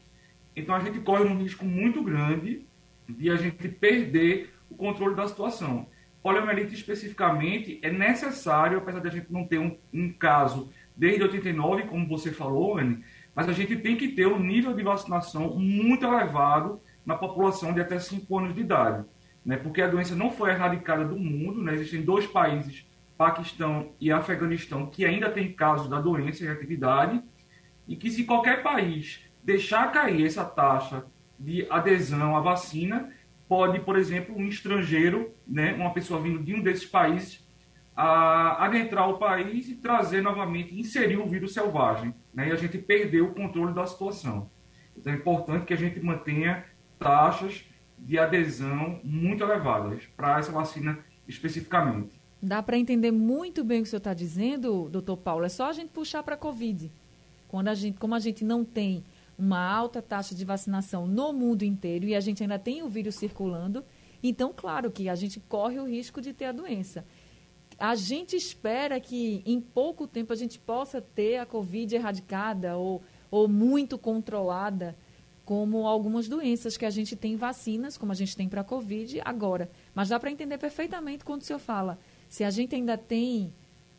Então 0.56 0.74
a 0.74 0.80
gente 0.80 1.00
corre 1.00 1.24
um 1.24 1.38
risco 1.38 1.66
muito 1.66 2.04
grande 2.04 2.66
de 3.08 3.30
a 3.30 3.36
gente 3.36 3.68
perder 3.68 4.54
o 4.70 4.76
controle 4.76 5.16
da 5.16 5.28
situação. 5.28 5.88
Poliomielite 6.24 6.74
especificamente 6.74 7.80
é 7.84 7.92
necessário, 7.92 8.80
apesar 8.80 9.00
de 9.00 9.08
a 9.08 9.12
gente 9.12 9.32
não 9.32 9.46
ter 9.46 9.60
um, 9.60 9.78
um 9.94 10.12
caso 10.12 10.72
desde 10.96 11.22
89, 11.22 11.84
como 11.84 12.08
você 12.08 12.32
falou, 12.32 12.78
Anne, 12.78 13.04
mas 13.36 13.50
a 13.50 13.54
gente 13.54 13.76
tem 13.76 13.98
que 13.98 14.08
ter 14.08 14.26
um 14.26 14.40
nível 14.40 14.74
de 14.74 14.82
vacinação 14.82 15.54
muito 15.56 16.06
elevado 16.06 16.80
na 17.06 17.16
população 17.16 17.74
de 17.74 17.82
até 17.82 18.00
5 18.00 18.40
anos 18.40 18.56
de 18.56 18.62
idade, 18.62 19.06
né? 19.46 19.58
porque 19.58 19.82
a 19.82 19.88
doença 19.88 20.16
não 20.16 20.32
foi 20.32 20.52
erradicada 20.52 21.06
do 21.06 21.18
mundo, 21.18 21.62
né? 21.62 21.76
existem 21.76 22.02
dois 22.02 22.26
países, 22.26 22.86
Paquistão 23.18 23.94
e 24.00 24.12
Afeganistão, 24.12 24.88
que 24.88 25.06
ainda 25.06 25.30
tem 25.30 25.52
casos 25.54 25.90
da 25.90 26.00
doença 26.00 26.44
em 26.44 26.50
atividade, 26.50 27.22
e 27.88 27.96
que 27.96 28.10
se 28.10 28.24
qualquer 28.24 28.64
país 28.64 29.22
deixar 29.44 29.92
cair 29.92 30.26
essa 30.26 30.44
taxa 30.44 31.06
de 31.40 31.68
adesão 31.70 32.36
à 32.36 32.40
vacina, 32.40 33.12
pode, 33.48 33.80
por 33.80 33.98
exemplo, 33.98 34.36
um 34.36 34.48
estrangeiro, 34.48 35.34
né, 35.48 35.74
uma 35.74 35.94
pessoa 35.94 36.22
vindo 36.22 36.44
de 36.44 36.54
um 36.56 36.62
desses 36.62 36.86
países, 36.86 37.46
a, 37.96 38.66
adentrar 38.66 39.10
o 39.10 39.18
país 39.18 39.70
e 39.70 39.76
trazer 39.76 40.22
novamente, 40.22 40.78
inserir 40.78 41.18
o 41.18 41.28
vírus 41.28 41.54
selvagem. 41.54 42.14
Né, 42.34 42.50
e 42.50 42.52
a 42.52 42.56
gente 42.56 42.78
perdeu 42.78 43.26
o 43.26 43.34
controle 43.34 43.74
da 43.74 43.86
situação. 43.86 44.50
Então 44.98 45.14
é 45.14 45.16
importante 45.16 45.66
que 45.66 45.74
a 45.74 45.78
gente 45.78 46.00
mantenha 46.00 46.66
taxas 46.98 47.66
de 47.98 48.18
adesão 48.18 49.00
muito 49.04 49.44
elevadas 49.44 50.06
para 50.18 50.40
essa 50.40 50.52
vacina 50.52 51.00
especificamente. 51.28 52.15
Dá 52.42 52.62
para 52.62 52.78
entender 52.78 53.12
muito 53.12 53.64
bem 53.64 53.80
o 53.80 53.82
que 53.84 53.88
o 53.88 53.90
senhor 53.90 54.00
está 54.00 54.14
dizendo, 54.14 54.90
doutor 54.90 55.18
Paulo. 55.18 55.46
É 55.46 55.50
só 55.50 55.70
a 55.70 55.74
gente 55.74 55.90
puxar 55.90 56.22
para 56.24 56.36
a 56.36 56.38
Covid. 56.38 56.92
Quando 57.48 57.70
a 57.70 57.74
gente, 57.74 57.98
como 57.98 58.14
a 58.14 58.20
gente 58.20 58.44
não 58.44 58.64
tem 58.64 59.04
uma 59.38 59.60
alta 59.60 60.02
taxa 60.02 60.36
de 60.36 60.46
vacinação 60.46 61.08
no 61.08 61.34
mundo 61.34 61.64
inteiro 61.64 62.06
e 62.06 62.16
a 62.16 62.20
gente 62.20 62.44
ainda 62.44 62.60
tem 62.60 62.84
o 62.84 62.90
vírus 62.90 63.16
circulando, 63.16 63.84
então, 64.28 64.52
claro 64.56 64.90
que 64.90 65.08
a 65.08 65.16
gente 65.16 65.40
corre 65.40 65.80
o 65.80 65.86
risco 65.86 66.20
de 66.20 66.34
ter 66.34 66.46
a 66.46 66.52
doença. 66.52 67.06
A 67.78 67.94
gente 67.94 68.36
espera 68.36 69.00
que 69.00 69.44
em 69.46 69.60
pouco 69.60 70.08
tempo 70.08 70.32
a 70.32 70.36
gente 70.36 70.58
possa 70.58 71.02
ter 71.02 71.38
a 71.38 71.46
Covid 71.46 71.96
erradicada 71.96 72.78
ou, 72.78 73.04
ou 73.30 73.48
muito 73.48 73.98
controlada, 73.98 74.96
como 75.44 75.86
algumas 75.86 76.28
doenças 76.28 76.76
que 76.76 76.86
a 76.86 76.90
gente 76.90 77.16
tem 77.16 77.36
vacinas, 77.36 77.98
como 77.98 78.12
a 78.12 78.16
gente 78.16 78.36
tem 78.36 78.50
para 78.50 78.62
a 78.62 78.64
Covid 78.64 79.22
agora. 79.24 79.70
Mas 79.94 80.10
dá 80.10 80.20
para 80.20 80.32
entender 80.32 80.58
perfeitamente 80.58 81.24
quando 81.24 81.42
o 81.42 81.46
senhor 81.46 81.60
fala, 81.60 82.00
se 82.30 82.44
a 82.44 82.50
gente 82.50 82.76
ainda 82.76 82.98
tem 82.98 83.54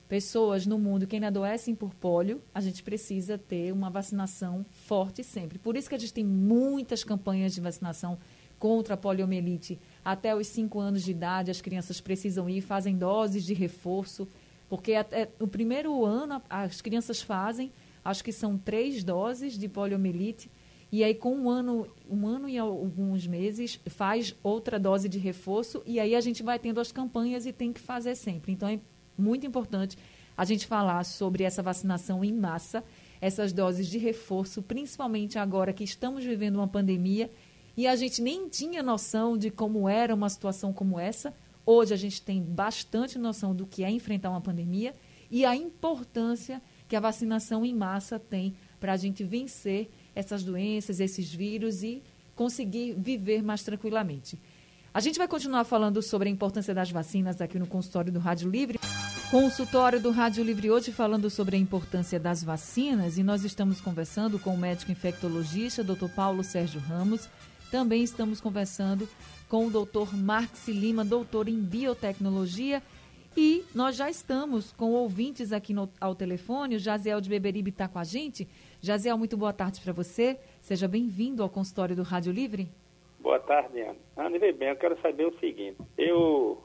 pessoas 0.08 0.66
no 0.66 0.78
mundo 0.78 1.06
que 1.06 1.16
ainda 1.16 1.28
adoecem 1.28 1.74
por 1.74 1.94
pólio, 1.94 2.40
a 2.54 2.60
gente 2.60 2.82
precisa 2.82 3.36
ter 3.36 3.72
uma 3.72 3.90
vacinação 3.90 4.64
forte 4.70 5.24
sempre. 5.24 5.58
Por 5.58 5.76
isso 5.76 5.88
que 5.88 5.94
a 5.94 5.98
gente 5.98 6.12
tem 6.12 6.24
muitas 6.24 7.02
campanhas 7.02 7.54
de 7.54 7.60
vacinação 7.60 8.18
contra 8.58 8.94
a 8.94 8.96
poliomielite. 8.96 9.78
Até 10.04 10.34
os 10.34 10.46
5 10.46 10.78
anos 10.78 11.02
de 11.02 11.10
idade, 11.10 11.50
as 11.50 11.60
crianças 11.60 12.00
precisam 12.00 12.48
ir, 12.48 12.60
fazem 12.60 12.96
doses 12.96 13.44
de 13.44 13.54
reforço, 13.54 14.28
porque 14.68 14.94
até 14.94 15.28
o 15.40 15.46
primeiro 15.46 16.04
ano 16.04 16.42
as 16.48 16.80
crianças 16.80 17.20
fazem, 17.20 17.72
acho 18.04 18.24
que 18.24 18.32
são 18.32 18.56
três 18.56 19.02
doses 19.04 19.58
de 19.58 19.68
poliomielite, 19.68 20.50
e 20.96 21.04
aí 21.04 21.14
com 21.14 21.36
um 21.36 21.50
ano, 21.50 21.86
um 22.08 22.26
ano 22.26 22.48
e 22.48 22.56
alguns 22.56 23.26
meses 23.26 23.78
faz 23.84 24.34
outra 24.42 24.80
dose 24.80 25.10
de 25.10 25.18
reforço, 25.18 25.82
e 25.84 26.00
aí 26.00 26.14
a 26.14 26.22
gente 26.22 26.42
vai 26.42 26.58
tendo 26.58 26.80
as 26.80 26.90
campanhas 26.90 27.44
e 27.44 27.52
tem 27.52 27.70
que 27.70 27.80
fazer 27.80 28.14
sempre. 28.14 28.52
Então 28.52 28.66
é 28.66 28.80
muito 29.18 29.46
importante 29.46 29.98
a 30.34 30.42
gente 30.46 30.66
falar 30.66 31.04
sobre 31.04 31.44
essa 31.44 31.62
vacinação 31.62 32.24
em 32.24 32.32
massa, 32.32 32.82
essas 33.20 33.52
doses 33.52 33.88
de 33.88 33.98
reforço, 33.98 34.62
principalmente 34.62 35.38
agora 35.38 35.70
que 35.70 35.84
estamos 35.84 36.24
vivendo 36.24 36.56
uma 36.56 36.66
pandemia 36.66 37.30
e 37.76 37.86
a 37.86 37.94
gente 37.94 38.22
nem 38.22 38.48
tinha 38.48 38.82
noção 38.82 39.36
de 39.36 39.50
como 39.50 39.86
era 39.86 40.14
uma 40.14 40.30
situação 40.30 40.72
como 40.72 40.98
essa. 40.98 41.34
Hoje 41.66 41.92
a 41.92 41.98
gente 41.98 42.22
tem 42.22 42.40
bastante 42.40 43.18
noção 43.18 43.54
do 43.54 43.66
que 43.66 43.84
é 43.84 43.90
enfrentar 43.90 44.30
uma 44.30 44.40
pandemia 44.40 44.94
e 45.30 45.44
a 45.44 45.54
importância 45.54 46.62
que 46.88 46.96
a 46.96 47.00
vacinação 47.00 47.66
em 47.66 47.74
massa 47.74 48.18
tem 48.18 48.56
para 48.80 48.94
a 48.94 48.96
gente 48.96 49.22
vencer 49.22 49.90
essas 50.16 50.42
doenças, 50.42 50.98
esses 50.98 51.32
vírus 51.32 51.82
e 51.82 52.02
conseguir 52.34 52.94
viver 52.94 53.42
mais 53.42 53.62
tranquilamente. 53.62 54.38
A 54.92 55.00
gente 55.00 55.18
vai 55.18 55.28
continuar 55.28 55.64
falando 55.64 56.00
sobre 56.00 56.28
a 56.28 56.32
importância 56.32 56.74
das 56.74 56.90
vacinas 56.90 57.38
aqui 57.40 57.58
no 57.58 57.66
consultório 57.66 58.10
do 58.10 58.18
Rádio 58.18 58.48
Livre. 58.48 58.80
Consultório 59.30 60.00
do 60.00 60.10
Rádio 60.10 60.42
Livre 60.42 60.70
hoje 60.70 60.90
falando 60.90 61.28
sobre 61.28 61.56
a 61.56 61.58
importância 61.58 62.18
das 62.18 62.42
vacinas 62.42 63.18
e 63.18 63.22
nós 63.22 63.44
estamos 63.44 63.78
conversando 63.78 64.38
com 64.38 64.54
o 64.54 64.58
médico 64.58 64.90
infectologista, 64.90 65.84
Dr. 65.84 66.08
Paulo 66.14 66.42
Sérgio 66.42 66.80
Ramos. 66.80 67.28
Também 67.70 68.02
estamos 68.02 68.40
conversando 68.40 69.06
com 69.50 69.66
o 69.66 69.70
Dr. 69.70 70.14
Marx 70.14 70.66
Lima, 70.68 71.04
doutor 71.04 71.46
em 71.46 71.60
biotecnologia. 71.60 72.82
E 73.36 73.64
nós 73.74 73.96
já 73.96 74.08
estamos 74.08 74.72
com 74.72 74.92
ouvintes 74.92 75.52
aqui 75.52 75.74
no, 75.74 75.90
ao 76.00 76.14
telefone. 76.14 76.76
O 76.76 76.78
Jaziel 76.78 77.20
de 77.20 77.28
Beberibe 77.28 77.70
está 77.70 77.86
com 77.86 77.98
a 77.98 78.04
gente. 78.04 78.48
Jaziel, 78.80 79.16
muito 79.16 79.36
boa 79.36 79.52
tarde 79.52 79.80
para 79.80 79.92
você. 79.92 80.38
Seja 80.60 80.86
bem-vindo 80.86 81.42
ao 81.42 81.48
consultório 81.48 81.96
do 81.96 82.02
Rádio 82.02 82.32
Livre. 82.32 82.68
Boa 83.18 83.40
tarde, 83.40 83.80
Ana. 83.80 83.96
Ana, 84.16 84.38
bem, 84.38 84.68
eu 84.68 84.76
quero 84.76 85.00
saber 85.00 85.26
o 85.26 85.38
seguinte. 85.38 85.78
Eu 85.96 86.62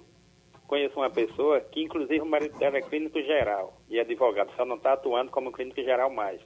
conheço 0.67 0.99
uma 0.99 1.09
pessoa 1.09 1.59
que, 1.61 1.81
inclusive, 1.81 2.21
o 2.21 2.25
marido 2.25 2.57
dela 2.57 2.77
é 2.77 2.81
clínico 2.81 3.21
geral 3.21 3.77
e 3.89 3.99
advogado, 3.99 4.51
só 4.55 4.65
não 4.65 4.75
está 4.75 4.93
atuando 4.93 5.31
como 5.31 5.51
clínico 5.51 5.81
geral 5.81 6.09
mais. 6.09 6.41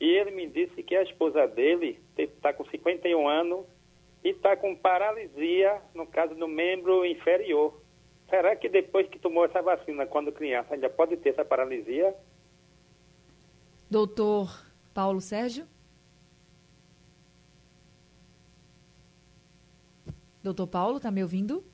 E 0.00 0.06
ele 0.06 0.30
me 0.30 0.46
disse 0.46 0.82
que 0.82 0.94
a 0.94 1.02
esposa 1.02 1.46
dele 1.46 1.98
está 2.16 2.52
com 2.52 2.64
51 2.64 3.28
anos 3.28 3.64
e 4.22 4.30
está 4.30 4.56
com 4.56 4.76
paralisia, 4.76 5.80
no 5.94 6.06
caso 6.06 6.34
do 6.34 6.46
membro 6.46 7.04
inferior. 7.04 7.80
Será 8.28 8.56
que 8.56 8.68
depois 8.68 9.08
que 9.08 9.18
tomou 9.18 9.44
essa 9.44 9.60
vacina, 9.60 10.06
quando 10.06 10.32
criança, 10.32 10.74
ainda 10.74 10.88
pode 10.88 11.16
ter 11.16 11.30
essa 11.30 11.44
paralisia? 11.44 12.14
Doutor 13.90 14.71
Paulo 14.92 15.20
Sérgio? 15.20 15.66
Doutor 20.42 20.66
Paulo, 20.66 20.96
está 20.96 21.10
me 21.10 21.22
ouvindo? 21.22 21.64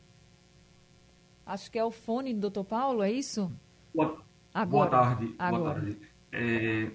Acho 1.47 1.71
que 1.71 1.79
é 1.79 1.85
o 1.85 1.91
fone 1.91 2.35
do 2.35 2.41
doutor 2.41 2.65
Paulo, 2.65 3.03
é 3.03 3.11
isso? 3.11 3.51
Boa, 3.95 4.23
Agora. 4.53 4.91
boa 4.91 5.05
tarde. 5.05 5.35
Agora. 5.39 5.63
Boa 5.63 5.75
tarde. 5.75 5.99
É, 6.31 6.91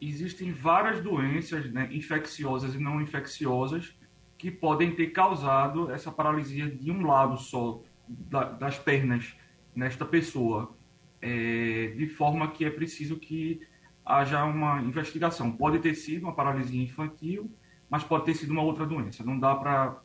existem 0.00 0.50
várias 0.50 1.02
doenças 1.02 1.70
né, 1.70 1.88
infecciosas 1.92 2.74
e 2.74 2.78
não 2.78 3.00
infecciosas 3.00 3.94
que 4.38 4.50
podem 4.50 4.94
ter 4.94 5.08
causado 5.08 5.90
essa 5.90 6.10
paralisia 6.10 6.70
de 6.70 6.90
um 6.90 7.04
lado 7.04 7.36
só 7.36 7.82
da, 8.08 8.44
das 8.44 8.78
pernas 8.78 9.36
nesta 9.74 10.06
pessoa, 10.06 10.74
é, 11.20 11.92
de 11.96 12.06
forma 12.06 12.50
que 12.50 12.64
é 12.64 12.70
preciso 12.70 13.16
que 13.18 13.60
haja 14.08 14.42
uma 14.44 14.80
investigação. 14.80 15.52
Pode 15.52 15.78
ter 15.80 15.94
sido 15.94 16.22
uma 16.24 16.32
paralisia 16.34 16.82
infantil, 16.82 17.50
mas 17.90 18.02
pode 18.02 18.24
ter 18.24 18.34
sido 18.34 18.50
uma 18.50 18.62
outra 18.62 18.86
doença. 18.86 19.22
Não 19.22 19.38
dá 19.38 19.54
para, 19.54 19.98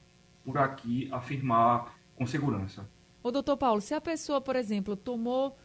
por 0.44 0.58
aqui, 0.58 1.10
afirmar 1.12 1.96
com 2.14 2.28
segurança. 2.28 2.88
Ô, 3.24 3.32
doutor 3.32 3.56
Paulo, 3.56 3.80
se 3.80 3.94
a 3.94 4.02
pessoa, 4.02 4.42
por 4.42 4.58
exemplo, 4.58 4.98
tomou 4.98 5.58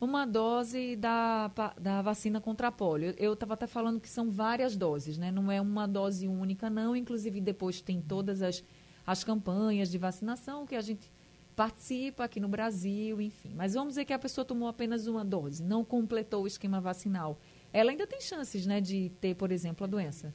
uma 0.00 0.26
dose 0.26 0.96
da, 0.96 1.48
da 1.80 2.02
vacina 2.02 2.40
contra 2.40 2.68
a 2.68 2.72
polio, 2.72 3.14
eu 3.16 3.34
estava 3.34 3.54
até 3.54 3.68
falando 3.68 4.00
que 4.00 4.08
são 4.08 4.28
várias 4.28 4.76
doses, 4.76 5.16
né? 5.16 5.30
Não 5.30 5.50
é 5.50 5.60
uma 5.60 5.86
dose 5.86 6.26
única, 6.26 6.68
não. 6.68 6.96
Inclusive, 6.96 7.40
depois 7.40 7.80
tem 7.80 8.02
todas 8.02 8.42
as, 8.42 8.64
as 9.06 9.22
campanhas 9.22 9.88
de 9.88 9.98
vacinação 9.98 10.66
que 10.66 10.74
a 10.74 10.80
gente 10.80 11.12
participa 11.54 12.24
aqui 12.24 12.40
no 12.40 12.48
Brasil, 12.48 13.20
enfim. 13.20 13.52
Mas 13.54 13.74
vamos 13.74 13.90
dizer 13.90 14.04
que 14.04 14.12
a 14.12 14.18
pessoa 14.18 14.44
tomou 14.44 14.66
apenas 14.66 15.06
uma 15.06 15.24
dose, 15.24 15.62
não 15.62 15.84
completou 15.84 16.42
o 16.42 16.46
esquema 16.48 16.80
vacinal. 16.80 17.38
Ela 17.74 17.90
ainda 17.90 18.06
tem 18.06 18.20
chances, 18.20 18.64
né, 18.64 18.80
de 18.80 19.10
ter, 19.20 19.34
por 19.34 19.50
exemplo, 19.50 19.82
a 19.82 19.88
doença? 19.88 20.32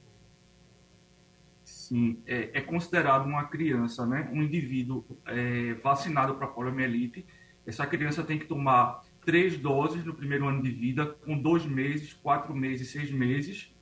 Sim, 1.63 2.22
é, 2.27 2.50
é 2.60 2.62
considerado 2.62 3.25
uma 3.25 3.46
criança, 3.46 4.05
né, 4.05 4.29
um 4.34 4.43
indivíduo 4.43 5.05
é, 5.25 5.74
vacinado 5.75 6.36
para 6.36 6.48
poliomielite. 6.48 7.25
Essa 7.65 7.88
criança 7.88 8.25
tem 8.25 8.38
que 8.38 8.46
tomar 8.46 9.05
três 9.25 9.58
doses 9.58 10.03
no 10.03 10.13
primeiro 10.13 10.50
ano 10.50 10.62
de 10.62 10.69
vida, 10.69 11.05
com 11.05 11.41
dois 11.41 11.65
meses, 11.65 12.12
quatro 12.12 12.53
meses, 12.53 12.91
seis 12.91 13.10
meses. 13.10 13.74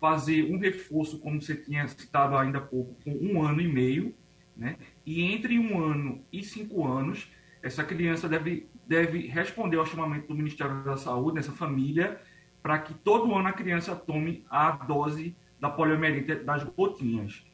Fazer 0.00 0.52
um 0.52 0.58
reforço, 0.58 1.20
como 1.20 1.40
você 1.40 1.54
tinha 1.54 1.86
citado 1.86 2.36
ainda 2.36 2.58
há 2.58 2.62
pouco, 2.62 2.96
com 3.04 3.12
um 3.12 3.40
ano 3.40 3.60
e 3.60 3.72
meio. 3.72 4.12
Né? 4.56 4.76
E 5.06 5.22
entre 5.22 5.56
um 5.56 5.80
ano 5.80 6.24
e 6.32 6.42
cinco 6.42 6.84
anos, 6.84 7.30
essa 7.62 7.84
criança 7.84 8.28
deve, 8.28 8.68
deve 8.88 9.28
responder 9.28 9.76
ao 9.76 9.86
chamamento 9.86 10.26
do 10.26 10.34
Ministério 10.34 10.82
da 10.82 10.96
Saúde, 10.96 11.36
nessa 11.36 11.52
família, 11.52 12.20
para 12.62 12.78
que 12.78 12.94
todo 12.94 13.34
ano 13.34 13.48
a 13.48 13.52
criança 13.52 13.94
tome 13.94 14.44
a 14.50 14.70
dose 14.70 15.36
da 15.60 15.68
poliomielite 15.68 16.36
das 16.36 16.64
gotinhas. 16.64 17.44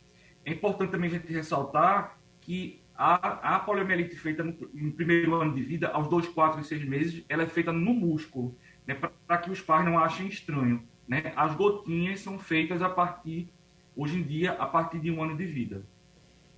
É 0.44 0.52
importante 0.52 0.90
também 0.90 1.10
a 1.10 1.14
gente 1.14 1.32
ressaltar 1.32 2.18
que 2.40 2.82
a, 2.96 3.56
a 3.56 3.58
poliomielite 3.60 4.16
feita 4.16 4.44
no, 4.44 4.54
no, 4.72 4.92
primeiro 4.92 5.34
ano 5.34 5.54
de 5.54 5.62
vida, 5.62 5.88
aos 5.88 6.08
2, 6.08 6.28
4 6.28 6.60
e 6.60 6.64
6 6.64 6.84
meses, 6.84 7.24
ela 7.28 7.42
é 7.42 7.46
feita 7.46 7.72
no 7.72 7.92
músculo, 7.92 8.56
né, 8.86 8.94
para 9.26 9.38
que 9.38 9.50
os 9.50 9.60
pais 9.60 9.84
não 9.84 9.98
achem 9.98 10.28
estranho. 10.28 10.82
Né? 11.08 11.32
As 11.36 11.54
gotinhas 11.54 12.20
são 12.20 12.38
feitas 12.38 12.82
a 12.82 12.88
partir, 12.88 13.48
hoje 13.96 14.18
em 14.18 14.22
dia, 14.22 14.52
a 14.52 14.66
partir 14.66 15.00
de 15.00 15.10
um 15.10 15.22
ano 15.22 15.36
de 15.36 15.44
vida. 15.44 15.84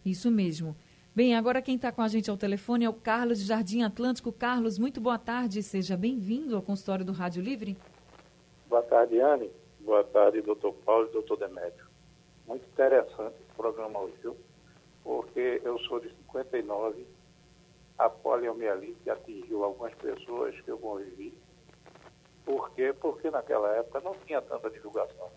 Isso 0.05 0.31
mesmo. 0.31 0.77
Bem, 1.15 1.35
agora 1.35 1.63
quem 1.63 1.77
está 1.77 1.91
com 1.91 2.03
a 2.03 2.09
gente 2.09 2.29
ao 2.29 2.37
telefone 2.37 2.85
é 2.85 2.89
o 2.91 2.93
Carlos 2.93 3.39
de 3.39 3.47
Jardim 3.47 3.83
Atlântico. 3.83 4.31
Carlos, 4.31 4.79
muito 4.79 5.01
boa 5.01 5.19
tarde, 5.19 5.63
seja 5.63 5.97
bem-vindo 5.97 6.55
ao 6.55 6.61
consultório 6.61 7.05
do 7.05 7.13
Rádio 7.13 7.43
Livre. 7.43 7.77
Boa 8.69 8.83
tarde, 8.83 9.21
Anne 9.21 9.49
Boa 9.79 10.03
tarde, 10.03 10.43
doutor 10.43 10.75
Paulo 10.85 11.07
e 11.07 11.13
doutor 11.13 11.37
Demétrio. 11.37 11.87
Muito 12.49 12.67
interessante 12.67 13.37
esse 13.41 13.55
programa 13.57 14.01
hoje, 14.01 14.17
viu? 14.21 14.37
Porque 15.05 15.63
eu 15.65 15.79
sou 15.79 16.01
de 16.01 16.09
59, 16.09 17.07
a 17.97 18.11
poliomielite 18.11 19.09
atingiu 19.09 19.63
algumas 19.63 19.95
pessoas 19.95 20.61
que 20.63 20.69
eu 20.69 20.79
convivi. 20.79 21.33
Por 22.45 22.73
quê? 22.73 22.93
Porque 22.93 23.31
naquela 23.31 23.71
época 23.77 24.01
não 24.01 24.17
tinha 24.27 24.43
tanta 24.43 24.69
divulgação. 24.69 25.31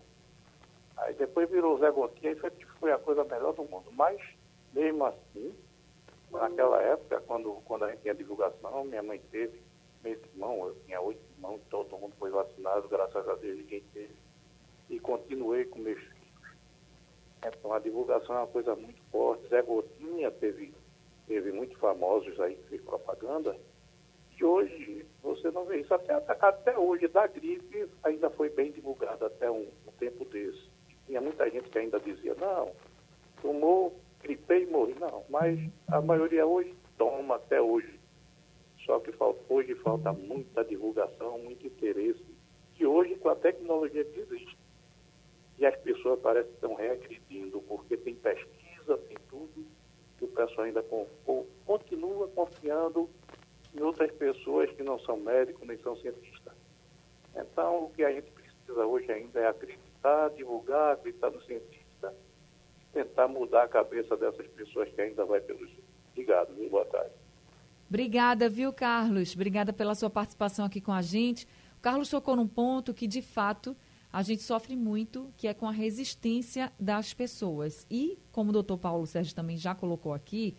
Aí 0.96 1.14
depois 1.14 1.48
virou 1.48 1.78
Zé 1.78 1.88
Gotinha 1.92 2.32
e 2.32 2.66
foi 2.80 2.90
a 2.90 2.98
coisa 2.98 3.22
melhor 3.22 3.52
do 3.52 3.62
mundo. 3.62 3.92
Mas, 3.92 4.20
mesmo 4.72 5.04
assim, 5.04 5.54
naquela 6.32 6.82
época, 6.82 7.22
quando, 7.28 7.62
quando 7.64 7.84
a 7.84 7.90
gente 7.90 8.02
tinha 8.02 8.14
divulgação, 8.14 8.82
minha 8.82 9.04
mãe 9.04 9.20
teve, 9.30 9.62
meu 10.02 10.12
irmão, 10.12 10.66
eu 10.66 10.74
tinha 10.86 11.00
oito 11.00 11.20
irmãos, 11.36 11.60
todo 11.68 11.98
mundo 11.98 12.14
foi 12.18 12.30
vacinado, 12.30 12.88
graças 12.88 13.28
a 13.28 13.34
Deus 13.34 13.58
ninguém 13.58 13.82
teve. 13.92 14.14
E 14.88 14.98
continuei 14.98 15.64
com 15.66 15.78
meus 15.78 16.00
filhos. 16.00 16.20
Então 17.46 17.72
a 17.72 17.78
divulgação 17.78 18.34
é 18.36 18.38
uma 18.40 18.46
coisa 18.46 18.74
muito 18.74 19.00
forte. 19.10 19.48
Zé 19.48 19.62
Gotinha 19.62 20.30
teve, 20.30 20.74
teve 21.26 21.52
muitos 21.52 21.78
famosos 21.78 22.38
aí 22.40 22.56
que 22.56 22.68
fez 22.68 22.82
propaganda. 22.82 23.56
E 24.38 24.44
hoje 24.44 25.06
você 25.22 25.50
não 25.50 25.66
vê 25.66 25.80
isso. 25.80 25.92
Até, 25.92 26.14
até 26.14 26.78
hoje, 26.78 27.06
da 27.08 27.26
gripe, 27.26 27.88
ainda 28.02 28.30
foi 28.30 28.48
bem 28.48 28.72
divulgado 28.72 29.26
até 29.26 29.50
um, 29.50 29.68
um 29.86 29.92
tempo 29.98 30.24
desse. 30.24 30.70
Tinha 31.06 31.20
muita 31.20 31.48
gente 31.50 31.68
que 31.68 31.78
ainda 31.78 32.00
dizia, 32.00 32.34
não, 32.36 32.72
tomou, 33.42 34.00
gripei 34.22 34.62
e 34.62 34.66
morri. 34.66 34.94
Não, 34.98 35.24
mas 35.28 35.58
a 35.88 36.00
maioria 36.00 36.46
hoje 36.46 36.74
toma 36.96 37.36
até 37.36 37.60
hoje. 37.60 37.99
Só 38.90 38.98
que 38.98 39.12
hoje 39.48 39.72
falta 39.76 40.12
muita 40.12 40.64
divulgação, 40.64 41.38
muito 41.38 41.64
interesse. 41.64 42.24
Que 42.74 42.84
hoje, 42.84 43.14
com 43.14 43.28
a 43.28 43.36
tecnologia 43.36 44.04
que 44.04 44.18
existe, 44.18 44.58
e 45.58 45.64
as 45.64 45.76
pessoas 45.76 46.18
parecem 46.18 46.50
que 46.50 46.56
estão 46.56 46.74
regredindo, 46.74 47.60
porque 47.68 47.96
tem 47.96 48.16
pesquisa, 48.16 48.98
tem 48.98 49.16
tudo, 49.28 49.64
e 50.20 50.24
o 50.24 50.26
pessoal 50.26 50.66
ainda 50.66 50.84
continua 51.64 52.26
confiando 52.34 53.08
em 53.72 53.80
outras 53.80 54.10
pessoas 54.10 54.68
que 54.72 54.82
não 54.82 54.98
são 54.98 55.16
médicos 55.18 55.68
nem 55.68 55.78
são 55.78 55.94
cientistas. 55.94 56.54
Então, 57.36 57.84
o 57.84 57.90
que 57.90 58.02
a 58.02 58.10
gente 58.10 58.28
precisa 58.32 58.84
hoje 58.86 59.12
ainda 59.12 59.38
é 59.38 59.46
acreditar, 59.46 60.30
divulgar, 60.30 60.94
acreditar 60.94 61.30
no 61.30 61.40
cientista, 61.42 62.12
tentar 62.92 63.28
mudar 63.28 63.62
a 63.62 63.68
cabeça 63.68 64.16
dessas 64.16 64.48
pessoas 64.48 64.88
que 64.88 65.00
ainda 65.00 65.24
vai 65.24 65.40
pelos. 65.40 65.70
Viu? 66.16 66.68
boa 66.68 66.84
tarde. 66.86 67.19
Obrigada, 67.90 68.48
viu, 68.48 68.72
Carlos? 68.72 69.34
Obrigada 69.34 69.72
pela 69.72 69.96
sua 69.96 70.08
participação 70.08 70.64
aqui 70.64 70.80
com 70.80 70.92
a 70.92 71.02
gente. 71.02 71.44
O 71.76 71.80
Carlos 71.80 72.08
tocou 72.08 72.36
num 72.36 72.46
ponto 72.46 72.94
que, 72.94 73.04
de 73.04 73.20
fato, 73.20 73.76
a 74.12 74.22
gente 74.22 74.44
sofre 74.44 74.76
muito, 74.76 75.34
que 75.36 75.48
é 75.48 75.52
com 75.52 75.66
a 75.66 75.72
resistência 75.72 76.72
das 76.78 77.12
pessoas. 77.12 77.84
E, 77.90 78.16
como 78.30 78.50
o 78.50 78.52
doutor 78.52 78.78
Paulo 78.78 79.08
Sérgio 79.08 79.34
também 79.34 79.56
já 79.56 79.74
colocou 79.74 80.14
aqui, 80.14 80.56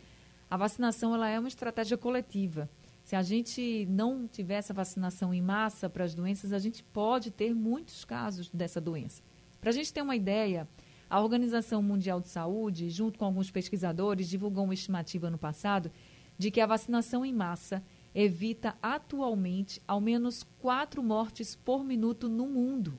a 0.50 0.58
vacinação 0.58 1.16
ela 1.16 1.30
é 1.30 1.40
uma 1.40 1.48
estratégia 1.48 1.98
coletiva. 1.98 2.70
Se 3.02 3.16
a 3.16 3.22
gente 3.22 3.88
não 3.90 4.28
tiver 4.28 4.56
essa 4.56 4.74
vacinação 4.74 5.34
em 5.34 5.42
massa 5.42 5.90
para 5.90 6.04
as 6.04 6.14
doenças, 6.14 6.52
a 6.52 6.60
gente 6.60 6.84
pode 6.84 7.32
ter 7.32 7.56
muitos 7.56 8.04
casos 8.04 8.50
dessa 8.50 8.82
doença. 8.82 9.24
Para 9.62 9.70
a 9.70 9.74
gente 9.74 9.94
ter 9.94 10.02
uma 10.02 10.18
ideia, 10.18 10.68
a 11.10 11.22
Organização 11.22 11.82
Mundial 11.82 12.20
de 12.20 12.28
Saúde, 12.28 12.90
junto 12.90 13.18
com 13.18 13.24
alguns 13.24 13.50
pesquisadores, 13.50 14.28
divulgou 14.28 14.66
uma 14.66 14.74
estimativa 14.74 15.30
no 15.30 15.38
passado 15.38 15.90
de 16.38 16.52
que 16.52 16.62
a 16.62 16.66
vacinação 16.66 17.26
em 17.26 17.34
massa 17.34 17.84
evita 18.14 18.76
atualmente 18.82 19.82
ao 19.88 20.02
menos 20.02 20.44
quatro 20.60 21.02
mortes 21.02 21.56
por 21.56 21.84
minuto 21.84 22.28
no 22.28 22.48
mundo 22.48 22.98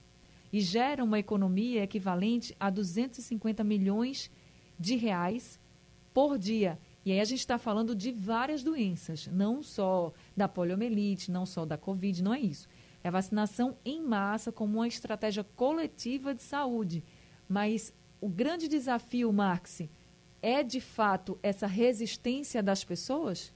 e 0.53 0.61
gera 0.61 1.03
uma 1.03 1.19
economia 1.19 1.83
equivalente 1.83 2.55
a 2.61 2.69
250 2.71 3.65
milhões 3.65 4.31
de 4.79 4.97
reais 4.97 5.59
por 6.12 6.39
dia. 6.39 6.79
E 7.05 7.12
aí 7.12 7.21
a 7.21 7.25
gente 7.25 7.41
está 7.41 7.59
falando 7.59 7.95
de 7.95 8.12
várias 8.12 8.62
doenças, 8.62 9.27
não 9.27 9.62
só 9.62 10.12
da 10.37 10.47
poliomielite, 10.47 11.31
não 11.31 11.47
só 11.47 11.65
da 11.65 11.79
Covid, 11.79 12.23
não 12.23 12.35
é 12.35 12.40
isso. 12.40 12.68
É 13.03 13.09
a 13.09 13.12
vacinação 13.12 13.77
em 13.85 14.01
massa 14.01 14.53
como 14.53 14.79
uma 14.79 14.87
estratégia 14.87 15.42
coletiva 15.57 16.35
de 16.35 16.42
saúde. 16.42 17.03
Mas 17.49 17.92
o 18.21 18.29
grande 18.29 18.68
desafio, 18.68 19.33
Marx, 19.33 19.83
é 20.42 20.62
de 20.62 20.81
fato 20.81 21.38
essa 21.42 21.66
resistência 21.66 22.62
das 22.62 22.83
pessoas? 22.85 23.55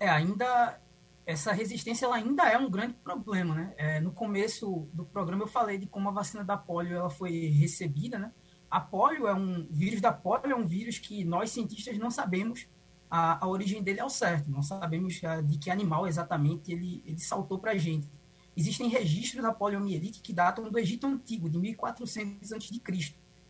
É, 0.00 0.08
ainda 0.08 0.80
essa 1.26 1.52
resistência 1.52 2.06
ela 2.06 2.16
ainda 2.16 2.44
é 2.44 2.56
um 2.56 2.70
grande 2.70 2.94
problema, 2.94 3.54
né? 3.54 3.74
É, 3.76 4.00
no 4.00 4.10
começo 4.10 4.88
do 4.94 5.04
programa 5.04 5.42
eu 5.42 5.46
falei 5.46 5.76
de 5.76 5.86
como 5.86 6.08
a 6.08 6.12
vacina 6.12 6.42
da 6.42 6.56
polio 6.56 6.96
ela 6.96 7.10
foi 7.10 7.48
recebida, 7.48 8.18
né? 8.18 8.32
A 8.70 8.80
polio 8.80 9.26
é 9.26 9.34
um 9.34 9.66
vírus 9.70 10.00
da 10.00 10.10
polio 10.10 10.52
é 10.52 10.56
um 10.56 10.64
vírus 10.64 10.98
que 10.98 11.24
nós 11.24 11.50
cientistas 11.50 11.98
não 11.98 12.10
sabemos 12.10 12.66
a, 13.10 13.44
a 13.44 13.48
origem 13.48 13.82
dele 13.82 14.00
ao 14.00 14.08
certo, 14.08 14.50
não 14.50 14.62
sabemos 14.62 15.22
a, 15.22 15.42
de 15.42 15.58
que 15.58 15.70
animal 15.70 16.06
exatamente 16.06 16.72
ele, 16.72 17.02
ele 17.04 17.18
saltou 17.18 17.58
para 17.58 17.72
a 17.72 17.76
gente. 17.76 18.08
Existem 18.56 18.88
registros 18.88 19.42
da 19.42 19.52
poliomielite 19.52 20.20
que 20.20 20.32
datam 20.32 20.70
do 20.70 20.78
Egito 20.78 21.06
Antigo, 21.06 21.48
de 21.48 21.58
1400 21.58 22.52
a.C. 22.52 22.80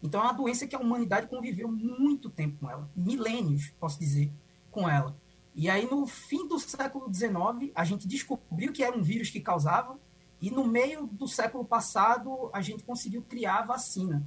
Então 0.02 0.20
é 0.20 0.24
uma 0.24 0.32
doença 0.32 0.66
que 0.66 0.76
a 0.76 0.78
humanidade 0.78 1.26
conviveu 1.26 1.70
muito 1.70 2.30
tempo 2.30 2.58
com 2.60 2.70
ela, 2.70 2.88
milênios, 2.94 3.70
posso 3.80 3.98
dizer, 3.98 4.32
com 4.70 4.88
ela. 4.88 5.16
E 5.54 5.68
aí, 5.68 5.90
no 5.90 6.06
fim 6.06 6.46
do 6.46 6.58
século 6.58 7.12
XIX, 7.12 7.72
a 7.74 7.84
gente 7.84 8.06
descobriu 8.06 8.72
que 8.72 8.84
era 8.84 8.96
um 8.96 9.02
vírus 9.02 9.28
que 9.28 9.40
causava, 9.40 9.98
e 10.40 10.50
no 10.50 10.64
meio 10.64 11.06
do 11.06 11.26
século 11.26 11.64
passado, 11.64 12.48
a 12.52 12.60
gente 12.60 12.84
conseguiu 12.84 13.22
criar 13.22 13.60
a 13.60 13.66
vacina. 13.66 14.24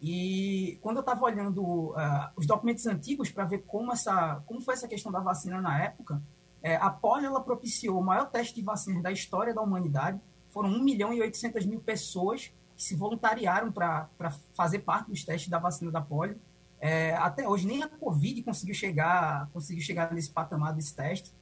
E 0.00 0.78
quando 0.80 0.98
eu 0.98 1.00
estava 1.00 1.24
olhando 1.24 1.62
uh, 1.62 1.94
os 2.36 2.46
documentos 2.46 2.86
antigos 2.86 3.30
para 3.30 3.44
ver 3.44 3.64
como, 3.66 3.92
essa, 3.92 4.40
como 4.46 4.60
foi 4.60 4.74
essa 4.74 4.86
questão 4.86 5.10
da 5.10 5.18
vacina 5.18 5.60
na 5.60 5.82
época, 5.82 6.22
é, 6.62 6.76
a 6.76 6.90
polio 6.90 7.26
ela 7.26 7.40
propiciou 7.40 8.00
o 8.00 8.04
maior 8.04 8.30
teste 8.30 8.54
de 8.54 8.62
vacina 8.62 9.02
da 9.02 9.10
história 9.10 9.52
da 9.52 9.60
humanidade. 9.60 10.20
Foram 10.48 10.70
1 10.70 10.82
milhão 10.82 11.12
e 11.12 11.20
800 11.20 11.66
mil 11.66 11.80
pessoas 11.80 12.52
que 12.82 12.88
se 12.88 12.96
voluntariaram 12.96 13.70
para 13.70 14.08
fazer 14.54 14.80
parte 14.80 15.08
dos 15.08 15.24
testes 15.24 15.48
da 15.48 15.60
vacina 15.60 15.90
da 15.92 16.00
polio. 16.00 16.36
É, 16.80 17.14
até 17.14 17.48
hoje 17.48 17.64
nem 17.64 17.80
a 17.80 17.88
Covid 17.88 18.42
conseguiu 18.42 18.74
chegar, 18.74 19.48
conseguiu 19.52 19.82
chegar 19.84 20.12
nesse 20.12 20.30
patamar 20.30 20.74
desse 20.74 20.94
teste. 20.94 21.32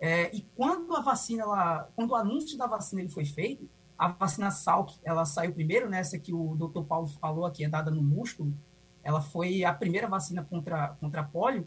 É, 0.00 0.34
e 0.34 0.42
quando 0.56 0.94
a 0.96 1.00
vacina, 1.00 1.44
ela, 1.44 1.88
quando 1.94 2.10
o 2.10 2.16
anúncio 2.16 2.58
da 2.58 2.66
vacina 2.66 3.00
ele 3.00 3.08
foi 3.08 3.24
feito, 3.24 3.68
a 3.96 4.08
vacina 4.08 4.50
Salk, 4.50 4.98
ela 5.04 5.24
saiu 5.24 5.52
primeiro, 5.52 5.88
nessa 5.88 6.16
né, 6.16 6.22
que 6.22 6.32
o 6.32 6.56
Dr. 6.56 6.82
Paulo 6.82 7.06
falou 7.06 7.46
aqui, 7.46 7.64
é 7.64 7.68
dada 7.68 7.92
no 7.92 8.02
músculo. 8.02 8.52
Ela 9.02 9.20
foi 9.20 9.64
a 9.64 9.72
primeira 9.72 10.08
vacina 10.08 10.42
contra 10.42 10.88
contra 11.00 11.22
polio. 11.22 11.66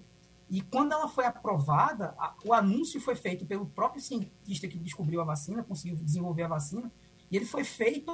E 0.49 0.61
quando 0.61 0.91
ela 0.91 1.07
foi 1.07 1.25
aprovada, 1.25 2.13
a, 2.17 2.35
o 2.43 2.53
anúncio 2.53 2.99
foi 2.99 3.15
feito 3.15 3.45
pelo 3.45 3.65
próprio 3.65 4.01
cientista 4.01 4.67
que 4.67 4.77
descobriu 4.77 5.21
a 5.21 5.23
vacina, 5.23 5.63
conseguiu 5.63 5.95
desenvolver 5.95 6.43
a 6.43 6.49
vacina, 6.49 6.91
e 7.29 7.37
ele 7.37 7.45
foi 7.45 7.63
feito 7.63 8.11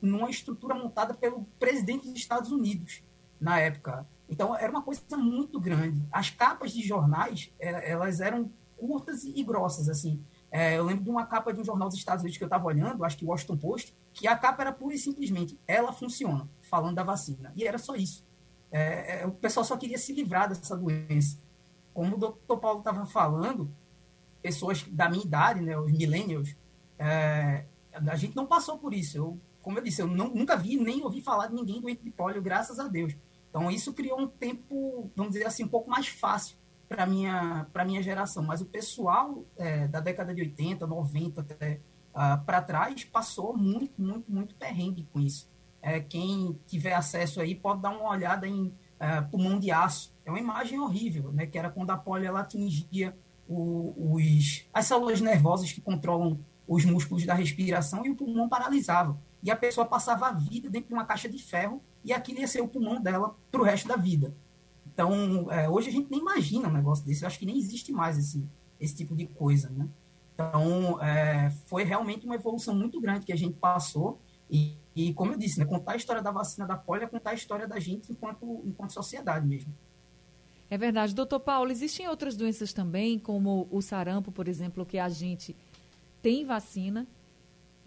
numa 0.00 0.30
estrutura 0.30 0.74
montada 0.74 1.14
pelo 1.14 1.46
presidente 1.58 2.08
dos 2.08 2.16
Estados 2.16 2.50
Unidos 2.50 3.02
na 3.40 3.58
época. 3.60 4.06
Então, 4.28 4.54
era 4.54 4.70
uma 4.70 4.82
coisa 4.82 5.02
muito 5.16 5.58
grande. 5.60 6.04
As 6.12 6.30
capas 6.30 6.72
de 6.72 6.82
jornais, 6.82 7.52
é, 7.58 7.90
elas 7.90 8.20
eram 8.20 8.50
curtas 8.76 9.24
e 9.24 9.42
grossas, 9.42 9.88
assim. 9.88 10.22
É, 10.50 10.78
eu 10.78 10.84
lembro 10.84 11.04
de 11.04 11.10
uma 11.10 11.26
capa 11.26 11.52
de 11.52 11.60
um 11.60 11.64
jornal 11.64 11.88
dos 11.88 11.98
Estados 11.98 12.22
Unidos 12.22 12.38
que 12.38 12.44
eu 12.44 12.48
estava 12.48 12.64
olhando, 12.66 13.04
acho 13.04 13.16
que 13.16 13.24
o 13.24 13.28
Washington 13.28 13.56
Post, 13.56 13.94
que 14.12 14.26
a 14.26 14.36
capa 14.36 14.62
era 14.62 14.72
pura 14.72 14.94
e 14.94 14.98
simplesmente, 14.98 15.58
ela 15.66 15.92
funciona, 15.92 16.48
falando 16.62 16.94
da 16.94 17.02
vacina. 17.02 17.52
E 17.56 17.66
era 17.66 17.78
só 17.78 17.94
isso. 17.94 18.24
É, 18.70 19.26
o 19.26 19.32
pessoal 19.32 19.64
só 19.64 19.76
queria 19.76 19.98
se 19.98 20.12
livrar 20.12 20.48
dessa 20.48 20.76
doença. 20.76 21.38
Como 21.92 22.16
o 22.16 22.18
doutor 22.18 22.58
Paulo 22.58 22.78
estava 22.80 23.04
falando, 23.06 23.70
pessoas 24.42 24.82
da 24.84 25.08
minha 25.08 25.24
idade, 25.24 25.60
né, 25.60 25.76
os 25.78 25.90
millennials, 25.90 26.54
é, 26.98 27.64
a 27.92 28.16
gente 28.16 28.36
não 28.36 28.46
passou 28.46 28.78
por 28.78 28.94
isso. 28.94 29.16
Eu, 29.16 29.40
como 29.68 29.80
eu 29.80 29.84
disse, 29.84 30.00
eu 30.00 30.06
não, 30.06 30.30
nunca 30.30 30.56
vi 30.56 30.78
nem 30.78 31.04
ouvi 31.04 31.20
falar 31.20 31.48
de 31.48 31.54
ninguém 31.54 31.78
doente 31.78 32.02
de 32.02 32.10
polio, 32.10 32.40
graças 32.40 32.78
a 32.80 32.88
Deus. 32.88 33.14
Então, 33.50 33.70
isso 33.70 33.92
criou 33.92 34.18
um 34.18 34.26
tempo, 34.26 35.10
vamos 35.14 35.34
dizer 35.34 35.46
assim, 35.46 35.62
um 35.62 35.68
pouco 35.68 35.90
mais 35.90 36.08
fácil 36.08 36.56
para 36.88 37.02
a 37.02 37.06
minha, 37.06 37.66
minha 37.84 38.02
geração. 38.02 38.42
Mas 38.42 38.62
o 38.62 38.64
pessoal 38.64 39.44
é, 39.58 39.86
da 39.86 40.00
década 40.00 40.34
de 40.34 40.40
80, 40.40 40.86
90 40.86 41.42
até 41.42 41.82
uh, 42.14 42.42
para 42.46 42.62
trás 42.62 43.04
passou 43.04 43.54
muito, 43.54 44.00
muito, 44.00 44.32
muito 44.32 44.54
perrengue 44.54 45.06
com 45.12 45.20
isso. 45.20 45.46
É, 45.82 46.00
quem 46.00 46.58
tiver 46.66 46.94
acesso 46.94 47.38
aí 47.38 47.54
pode 47.54 47.82
dar 47.82 47.90
uma 47.90 48.08
olhada 48.08 48.48
em 48.48 48.68
uh, 48.68 49.30
pulmão 49.30 49.58
de 49.58 49.70
aço. 49.70 50.14
É 50.24 50.30
uma 50.30 50.40
imagem 50.40 50.80
horrível, 50.80 51.30
né? 51.30 51.44
Que 51.44 51.58
era 51.58 51.68
quando 51.68 51.90
a 51.90 51.98
polio 51.98 52.26
ela 52.26 52.40
atingia 52.40 53.14
o, 53.46 54.14
os, 54.14 54.66
as 54.72 54.86
células 54.86 55.20
nervosas 55.20 55.70
que 55.70 55.82
controlam 55.82 56.40
os 56.66 56.86
músculos 56.86 57.26
da 57.26 57.34
respiração 57.34 58.06
e 58.06 58.08
o 58.08 58.16
pulmão 58.16 58.48
paralisava. 58.48 59.27
E 59.42 59.50
a 59.50 59.56
pessoa 59.56 59.86
passava 59.86 60.28
a 60.28 60.32
vida 60.32 60.68
dentro 60.68 60.88
de 60.88 60.94
uma 60.94 61.04
caixa 61.04 61.28
de 61.28 61.38
ferro 61.38 61.82
e 62.04 62.12
aquilo 62.12 62.40
ia 62.40 62.48
ser 62.48 62.60
o 62.60 62.68
pulmão 62.68 63.00
dela 63.00 63.36
para 63.50 63.60
o 63.60 63.64
resto 63.64 63.86
da 63.86 63.96
vida. 63.96 64.34
Então, 64.86 65.50
é, 65.52 65.68
hoje 65.68 65.88
a 65.88 65.92
gente 65.92 66.10
nem 66.10 66.20
imagina 66.20 66.68
um 66.68 66.72
negócio 66.72 67.04
desse. 67.04 67.22
Eu 67.22 67.28
acho 67.28 67.38
que 67.38 67.46
nem 67.46 67.56
existe 67.56 67.92
mais 67.92 68.18
esse, 68.18 68.44
esse 68.80 68.96
tipo 68.96 69.14
de 69.14 69.26
coisa, 69.26 69.70
né? 69.70 69.88
Então, 70.34 71.00
é, 71.02 71.50
foi 71.66 71.84
realmente 71.84 72.24
uma 72.24 72.34
evolução 72.34 72.74
muito 72.74 73.00
grande 73.00 73.26
que 73.26 73.32
a 73.32 73.36
gente 73.36 73.54
passou. 73.54 74.20
E, 74.50 74.76
e 74.94 75.12
como 75.14 75.32
eu 75.32 75.38
disse, 75.38 75.58
né, 75.58 75.64
contar 75.64 75.92
a 75.92 75.96
história 75.96 76.22
da 76.22 76.30
vacina 76.30 76.66
da 76.66 76.76
polio 76.76 77.04
é 77.04 77.06
contar 77.06 77.30
a 77.30 77.34
história 77.34 77.66
da 77.66 77.78
gente 77.78 78.10
enquanto, 78.10 78.62
enquanto 78.64 78.92
sociedade 78.92 79.46
mesmo. 79.46 79.72
É 80.70 80.76
verdade. 80.76 81.14
Doutor 81.14 81.40
Paulo, 81.40 81.70
existem 81.70 82.08
outras 82.08 82.36
doenças 82.36 82.72
também, 82.72 83.18
como 83.18 83.68
o 83.70 83.80
sarampo, 83.80 84.30
por 84.30 84.48
exemplo, 84.48 84.84
que 84.84 84.98
a 84.98 85.08
gente 85.08 85.56
tem 86.20 86.44
vacina 86.44 87.06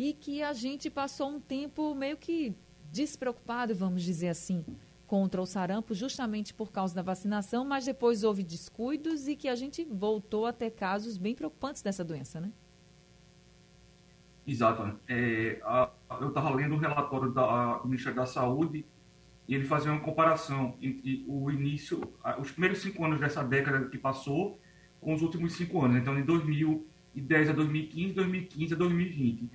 e 0.02 0.14
que 0.14 0.42
a 0.42 0.52
gente 0.52 0.90
passou 0.90 1.30
um 1.30 1.40
tempo 1.40 1.94
meio 1.94 2.18
que 2.18 2.56
despreocupado, 2.92 3.76
vamos 3.76 4.02
dizer 4.02 4.30
assim, 4.30 4.66
contra 5.06 5.40
o 5.40 5.46
sarampo, 5.46 5.94
justamente 5.94 6.56
por 6.56 6.72
causa 6.72 6.96
da 6.96 7.04
vacinação, 7.04 7.64
mas 7.64 7.86
depois 7.86 8.24
houve 8.24 8.42
descuidos 8.42 9.28
e 9.28 9.36
que 9.36 9.48
a 9.48 9.54
gente 9.54 9.86
voltou 9.86 10.48
a 10.48 10.54
ter 10.54 10.72
casos 10.72 11.20
bem 11.20 11.36
preocupantes 11.36 11.84
dessa 11.84 12.04
doença, 12.04 12.42
né? 12.42 12.52
Exato. 14.48 15.00
É, 15.08 15.62
a, 15.64 15.92
eu 16.20 16.30
estava 16.30 16.50
lendo 16.50 16.74
um 16.74 16.80
relatório 16.80 17.32
da, 17.32 17.78
do 17.78 17.88
Ministério 17.88 18.18
da 18.18 18.26
Saúde 18.26 18.84
e 19.48 19.54
ele 19.54 19.66
fazia 19.66 19.92
uma 19.92 20.02
comparação 20.02 20.76
entre 20.82 21.24
o 21.28 21.52
início, 21.52 22.12
os 22.40 22.50
primeiros 22.52 22.80
cinco 22.80 23.06
anos 23.06 23.20
dessa 23.20 23.44
década 23.44 23.88
que 23.88 24.00
passou 24.00 24.60
com 25.00 25.14
os 25.14 25.22
últimos 25.22 25.54
cinco 25.54 25.80
anos, 25.86 25.98
então 25.98 26.16
de 26.16 26.24
2010 26.24 27.52
a 27.52 27.54
2015, 27.54 28.14
2015 28.14 28.74
a 28.74 28.78
2020, 28.78 29.52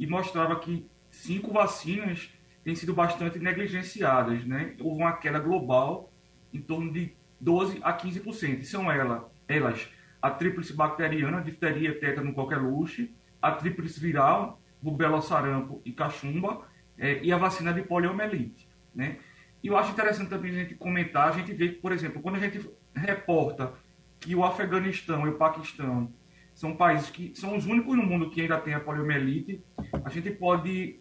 e 0.00 0.06
mostrava 0.06 0.58
que 0.58 0.88
cinco 1.10 1.52
vacinas 1.52 2.32
têm 2.64 2.74
sido 2.74 2.94
bastante 2.94 3.38
negligenciadas, 3.38 4.46
né? 4.46 4.74
Houve 4.80 5.02
uma 5.02 5.12
queda 5.12 5.38
global 5.38 6.10
em 6.54 6.60
torno 6.60 6.90
de 6.90 7.14
12 7.38 7.80
a 7.82 7.92
15%. 7.92 8.60
E 8.60 8.64
são 8.64 8.90
ela, 8.90 9.30
elas 9.46 9.88
a 10.22 10.30
tríplice 10.30 10.72
bacteriana, 10.72 11.42
difteria, 11.42 12.00
tétano, 12.00 12.32
coqueluche, 12.32 13.14
a 13.42 13.52
tríplice 13.52 14.00
viral, 14.00 14.58
rubéola, 14.82 15.20
sarampo 15.20 15.82
e 15.84 15.92
cachumba, 15.92 16.62
é, 16.96 17.22
e 17.22 17.30
a 17.30 17.36
vacina 17.36 17.72
de 17.72 17.82
poliomielite, 17.82 18.66
né? 18.94 19.18
E 19.62 19.68
eu 19.68 19.76
acho 19.76 19.92
interessante 19.92 20.30
também 20.30 20.50
a 20.52 20.54
gente 20.54 20.74
comentar, 20.74 21.28
a 21.28 21.32
gente 21.32 21.52
vê 21.52 21.68
que, 21.68 21.80
por 21.80 21.92
exemplo, 21.92 22.22
quando 22.22 22.36
a 22.36 22.38
gente 22.38 22.66
reporta 22.94 23.74
que 24.18 24.34
o 24.34 24.44
Afeganistão 24.44 25.26
e 25.26 25.30
o 25.30 25.36
Paquistão 25.36 26.10
são 26.60 26.76
países 26.76 27.08
que 27.08 27.32
são 27.34 27.56
os 27.56 27.64
únicos 27.64 27.96
no 27.96 28.02
mundo 28.02 28.28
que 28.28 28.42
ainda 28.42 28.60
tem 28.60 28.74
a 28.74 28.80
poliomielite, 28.80 29.64
a 30.04 30.10
gente 30.10 30.30
pode 30.30 31.00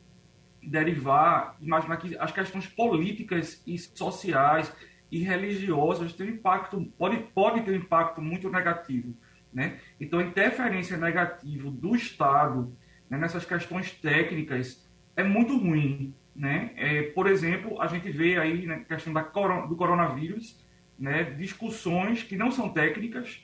derivar, 0.63 1.57
imaginar 1.59 1.97
que 1.97 2.17
as 2.17 2.31
questões 2.31 2.65
políticas 2.65 3.61
e 3.67 3.77
sociais 3.77 4.73
e 5.11 5.19
religiosas 5.19 6.13
têm 6.13 6.29
impacto, 6.29 6.81
pode, 6.97 7.17
pode 7.35 7.59
ter 7.63 7.71
um 7.71 7.75
impacto 7.75 8.21
muito 8.21 8.49
negativo. 8.49 9.13
Né? 9.53 9.81
Então, 9.99 10.19
a 10.19 10.23
interferência 10.23 10.95
negativa 10.95 11.69
do 11.69 11.93
Estado 11.93 12.73
né, 13.09 13.17
nessas 13.17 13.43
questões 13.43 13.91
técnicas 13.91 14.89
é 15.13 15.25
muito 15.25 15.57
ruim. 15.57 16.15
Né? 16.33 16.71
É, 16.77 17.01
por 17.11 17.27
exemplo, 17.27 17.81
a 17.81 17.87
gente 17.87 18.09
vê 18.09 18.37
aí 18.37 18.65
na 18.65 18.77
né, 18.77 18.85
questão 18.87 19.11
da, 19.11 19.23
do 19.23 19.75
coronavírus 19.75 20.65
né, 20.97 21.23
discussões 21.23 22.23
que 22.23 22.37
não 22.37 22.49
são 22.49 22.69
técnicas 22.69 23.43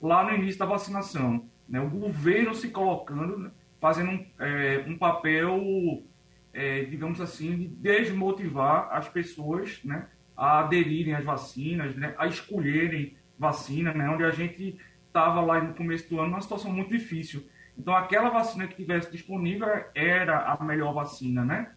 lá 0.00 0.24
no 0.24 0.34
início 0.34 0.58
da 0.58 0.64
vacinação. 0.64 1.49
Né? 1.70 1.80
O 1.80 1.88
governo 1.88 2.54
se 2.54 2.68
colocando, 2.68 3.38
né, 3.38 3.50
fazendo 3.80 4.10
um, 4.10 4.26
é, 4.38 4.84
um 4.86 4.98
papel 4.98 6.04
é, 6.52 6.84
digamos 6.84 7.20
assim, 7.20 7.56
de 7.56 7.68
desmotivar 7.68 8.88
as 8.92 9.08
pessoas 9.08 9.80
né, 9.84 10.08
a 10.36 10.60
aderirem 10.60 11.14
às 11.14 11.24
vacinas, 11.24 11.94
né, 11.96 12.14
a 12.18 12.26
escolherem 12.26 13.16
vacina, 13.38 13.92
né, 13.94 14.08
onde 14.08 14.24
a 14.24 14.30
gente 14.30 14.78
estava 15.06 15.40
lá 15.40 15.62
no 15.62 15.74
começo 15.74 16.08
do 16.08 16.18
ano 16.18 16.30
numa 16.30 16.40
situação 16.40 16.72
muito 16.72 16.90
difícil. 16.90 17.48
Então, 17.78 17.94
aquela 17.94 18.28
vacina 18.30 18.66
que 18.66 18.76
tivesse 18.76 19.10
disponível 19.10 19.68
era 19.94 20.52
a 20.52 20.62
melhor 20.62 20.92
vacina, 20.92 21.44
né? 21.44 21.72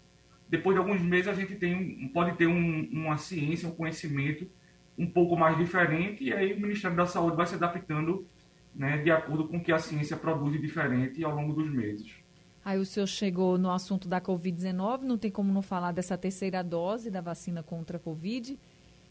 Depois 0.50 0.76
de 0.76 0.80
alguns 0.80 1.02
meses, 1.02 1.28
a 1.30 1.34
gente 1.34 1.56
tem, 1.56 2.10
pode 2.10 2.36
ter 2.36 2.46
um, 2.46 2.90
uma 2.92 3.18
ciência, 3.18 3.70
um 3.70 3.72
conhecimento 3.72 4.50
um 4.98 5.08
pouco 5.08 5.36
mais 5.38 5.58
diferente, 5.58 6.24
e 6.24 6.34
aí 6.34 6.54
o 6.54 6.60
Ministério 6.60 6.98
da 6.98 7.06
Saúde 7.06 7.38
vai 7.38 7.48
se 7.48 7.56
adaptando 7.56 8.28
né, 8.76 8.98
de 8.98 9.12
acordo 9.12 9.48
com 9.48 9.58
o 9.58 9.64
que 9.64 9.72
a 9.72 9.80
ciência 9.80 10.18
produz 10.18 10.54
de 10.54 10.60
diferente 10.60 11.24
ao 11.24 11.36
longo 11.36 11.54
dos 11.54 11.72
meses. 11.72 12.12
Aí 12.66 12.80
o 12.80 12.86
senhor 12.86 13.08
chegou 13.08 13.58
no 13.58 13.70
assunto 13.70 14.08
da 14.08 14.22
Covid-19, 14.22 15.02
não 15.02 15.18
tem 15.18 15.30
como 15.30 15.52
não 15.52 15.62
falar 15.62 15.92
dessa 15.92 16.18
terceira 16.18 16.64
dose 16.64 17.12
da 17.12 17.20
vacina 17.20 17.62
contra 17.62 17.98
a 17.98 18.00
Covid, 18.00 18.58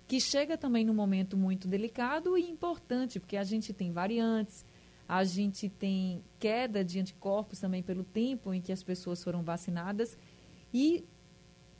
que 0.08 0.20
chega 0.20 0.56
também 0.56 0.84
num 0.84 0.94
momento 0.94 1.36
muito 1.36 1.68
delicado 1.68 2.36
e 2.36 2.50
importante, 2.50 3.20
porque 3.20 3.36
a 3.36 3.44
gente 3.44 3.72
tem 3.72 3.92
variantes, 3.92 4.64
a 5.06 5.22
gente 5.24 5.68
tem 5.68 6.22
queda 6.38 6.82
de 6.82 6.98
anticorpos 6.98 7.60
também 7.60 7.82
pelo 7.82 8.02
tempo 8.02 8.54
em 8.54 8.60
que 8.60 8.72
as 8.72 8.82
pessoas 8.82 9.22
foram 9.22 9.42
vacinadas 9.42 10.16
e 10.72 11.04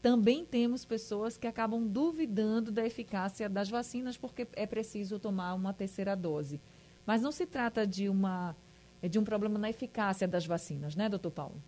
também 0.03 0.45
temos 0.45 0.85
pessoas 0.85 1.39
que 1.39 1.47
acabam 1.47 1.87
duvidando 1.87 2.71
da 2.71 2.85
eficácia 2.85 3.49
das 3.49 3.71
vacinas 3.71 4.17
porque 4.17 4.47
é 4.55 4.67
preciso 4.67 5.19
tomar 5.19 5.55
uma 5.55 5.73
terceira 5.73 6.15
dose. 6.15 6.61
Mas 7.07 7.21
não 7.23 7.33
se 7.33 7.47
trata 7.47 7.87
de 7.87 8.09
uma 8.09 8.57
é 9.03 9.09
de 9.09 9.19
um 9.19 9.25
problema 9.25 9.59
na 9.59 9.69
eficácia 9.69 10.29
das 10.29 10.47
vacinas, 10.47 10.95
né, 10.95 11.09
doutor 11.09 11.33
Paulo? 11.33 11.61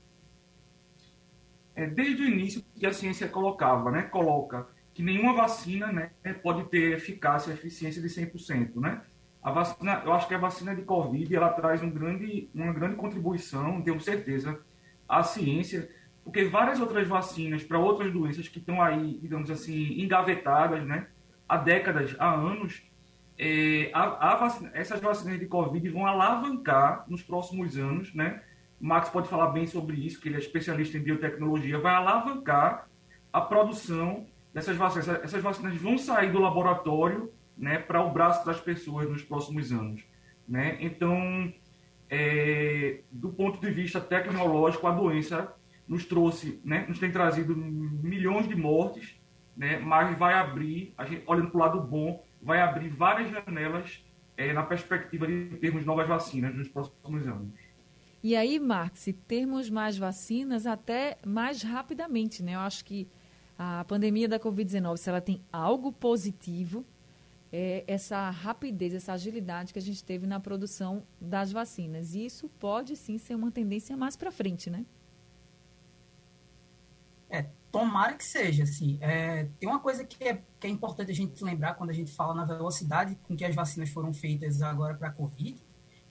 É, 1.74 1.84
desde 1.88 2.22
o 2.22 2.26
início 2.28 2.64
que 2.78 2.86
a 2.86 2.92
ciência 2.92 3.26
colocava, 3.26 3.90
né, 3.90 4.02
coloca 4.02 4.68
que 4.94 5.02
nenhuma 5.02 5.34
vacina 5.34 5.90
né, 5.90 6.10
pode 6.40 6.64
ter 6.68 6.92
eficácia 6.92 7.52
eficiência 7.52 8.00
de 8.00 8.08
100%, 8.08 8.76
né? 8.76 9.02
A 9.42 9.50
vacina, 9.50 10.00
eu 10.04 10.12
acho 10.12 10.28
que 10.28 10.34
a 10.34 10.38
vacina 10.38 10.74
de 10.74 10.82
Covid, 10.82 11.34
ela 11.34 11.50
traz 11.50 11.82
um 11.82 11.90
grande, 11.90 12.48
uma 12.54 12.72
grande 12.72 12.94
contribuição, 12.94 13.82
tenho 13.82 14.00
certeza, 14.00 14.58
à 15.06 15.22
ciência, 15.22 15.90
porque 16.22 16.44
várias 16.44 16.80
outras 16.80 17.06
vacinas 17.06 17.62
para 17.64 17.78
outras 17.78 18.10
doenças 18.12 18.48
que 18.48 18.58
estão 18.58 18.80
aí, 18.80 19.18
digamos 19.20 19.50
assim, 19.50 20.00
engavetadas, 20.00 20.86
né, 20.86 21.08
há 21.48 21.56
décadas, 21.56 22.14
há 22.18 22.32
anos, 22.32 22.82
é, 23.38 23.90
a, 23.92 24.32
a 24.32 24.36
vacina, 24.36 24.70
essas 24.74 25.00
vacinas 25.00 25.38
de 25.38 25.46
Covid 25.46 25.88
vão 25.90 26.06
alavancar 26.06 27.04
nos 27.08 27.22
próximos 27.22 27.76
anos, 27.76 28.14
né? 28.14 28.42
Max 28.80 29.08
pode 29.08 29.28
falar 29.28 29.48
bem 29.48 29.66
sobre 29.66 29.96
isso, 29.96 30.20
que 30.20 30.28
ele 30.28 30.36
é 30.36 30.38
especialista 30.38 30.98
em 30.98 31.02
biotecnologia, 31.02 31.78
vai 31.78 31.94
alavancar 31.94 32.88
a 33.32 33.40
produção 33.40 34.26
dessas 34.52 34.76
vacinas. 34.76 35.08
Essas 35.08 35.42
vacinas 35.42 35.76
vão 35.76 35.96
sair 35.96 36.30
do 36.30 36.38
laboratório 36.38 37.32
né, 37.56 37.78
para 37.78 38.02
o 38.02 38.12
braço 38.12 38.44
das 38.44 38.60
pessoas 38.60 39.08
nos 39.08 39.22
próximos 39.22 39.72
anos. 39.72 40.04
Né? 40.46 40.76
Então, 40.80 41.52
é, 42.10 43.00
do 43.10 43.30
ponto 43.30 43.60
de 43.60 43.70
vista 43.70 44.00
tecnológico, 44.00 44.86
a 44.86 44.92
doença 44.92 45.52
nos 45.86 46.04
trouxe, 46.04 46.60
né, 46.64 46.84
nos 46.88 46.98
tem 46.98 47.10
trazido 47.10 47.54
milhões 47.56 48.48
de 48.48 48.56
mortes, 48.56 49.20
né, 49.56 49.78
mas 49.78 50.16
vai 50.18 50.34
abrir, 50.34 50.94
gente, 51.06 51.22
olhando 51.26 51.50
para 51.50 51.56
o 51.56 51.60
lado 51.60 51.80
bom, 51.80 52.23
vai 52.44 52.60
abrir 52.60 52.90
várias 52.90 53.30
janelas 53.30 54.04
é, 54.36 54.52
na 54.52 54.62
perspectiva 54.62 55.26
de 55.26 55.56
termos 55.56 55.84
novas 55.84 56.06
vacinas 56.06 56.54
nos 56.54 56.68
próximos 56.68 57.26
anos. 57.26 57.54
E 58.22 58.36
aí, 58.36 58.58
Marx, 58.58 59.08
termos 59.26 59.68
mais 59.68 59.96
vacinas 59.98 60.66
até 60.66 61.18
mais 61.26 61.62
rapidamente, 61.62 62.42
né? 62.42 62.54
Eu 62.54 62.60
acho 62.60 62.84
que 62.84 63.08
a 63.58 63.84
pandemia 63.84 64.28
da 64.28 64.38
Covid-19, 64.38 64.96
se 64.96 65.08
ela 65.08 65.20
tem 65.20 65.42
algo 65.52 65.92
positivo, 65.92 66.84
é 67.52 67.84
essa 67.86 68.30
rapidez, 68.30 68.94
essa 68.94 69.12
agilidade 69.12 69.72
que 69.72 69.78
a 69.78 69.82
gente 69.82 70.02
teve 70.02 70.26
na 70.26 70.40
produção 70.40 71.04
das 71.20 71.52
vacinas. 71.52 72.14
E 72.14 72.26
isso 72.26 72.48
pode 72.58 72.96
sim 72.96 73.16
ser 73.18 73.34
uma 73.34 73.50
tendência 73.50 73.96
mais 73.96 74.16
para 74.16 74.30
frente, 74.30 74.68
né? 74.68 74.84
É, 77.28 77.46
Tomara 77.74 78.14
que 78.14 78.24
seja, 78.24 78.62
assim. 78.62 78.98
É, 79.00 79.48
tem 79.58 79.68
uma 79.68 79.80
coisa 79.80 80.04
que 80.04 80.22
é, 80.22 80.40
que 80.60 80.66
é 80.68 80.70
importante 80.70 81.10
a 81.10 81.14
gente 81.14 81.42
lembrar 81.42 81.74
quando 81.74 81.90
a 81.90 81.92
gente 81.92 82.12
fala 82.12 82.32
na 82.32 82.44
velocidade 82.44 83.18
com 83.24 83.34
que 83.36 83.44
as 83.44 83.52
vacinas 83.52 83.90
foram 83.90 84.12
feitas 84.12 84.62
agora 84.62 84.94
para 84.94 85.08
a 85.08 85.10
Covid, 85.10 85.60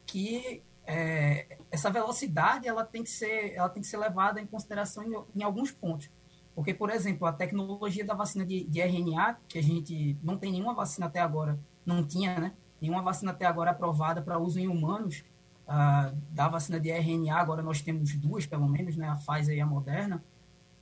que 0.05 0.61
é, 0.85 1.57
essa 1.71 1.89
velocidade 1.89 2.67
ela 2.67 2.83
tem, 2.83 3.01
que 3.01 3.09
ser, 3.09 3.53
ela 3.53 3.69
tem 3.69 3.81
que 3.81 3.87
ser 3.87 3.95
levada 3.95 4.41
em 4.41 4.45
consideração 4.45 5.05
em, 5.05 5.39
em 5.39 5.41
alguns 5.41 5.71
pontos. 5.71 6.09
Porque, 6.53 6.73
por 6.73 6.89
exemplo, 6.89 7.25
a 7.25 7.31
tecnologia 7.31 8.03
da 8.03 8.13
vacina 8.13 8.45
de, 8.45 8.65
de, 8.65 8.81
RNA, 8.81 9.37
que 9.47 9.57
a 9.57 9.63
gente 9.63 10.17
não 10.21 10.37
tem 10.37 10.51
nenhuma 10.51 10.73
vacina 10.73 11.05
até 11.05 11.21
agora, 11.21 11.57
não 11.85 12.05
tinha, 12.05 12.41
né? 12.41 12.53
Nenhuma 12.81 13.01
vacina 13.01 13.31
até 13.31 13.45
agora 13.45 13.71
aprovada 13.71 14.21
para 14.21 14.37
uso 14.37 14.59
em 14.59 14.67
humanos. 14.67 15.23
Uh, 15.65 16.13
da 16.31 16.49
vacina 16.49 16.77
de 16.77 16.91
RNA, 16.91 17.37
agora 17.37 17.61
nós 17.61 17.81
temos 17.81 18.13
duas, 18.17 18.45
pelo 18.45 18.67
menos, 18.67 18.97
né? 18.97 19.07
A 19.07 19.15
Pfizer 19.15 19.55
e 19.55 19.61
a 19.61 19.65
Moderna. 19.65 20.21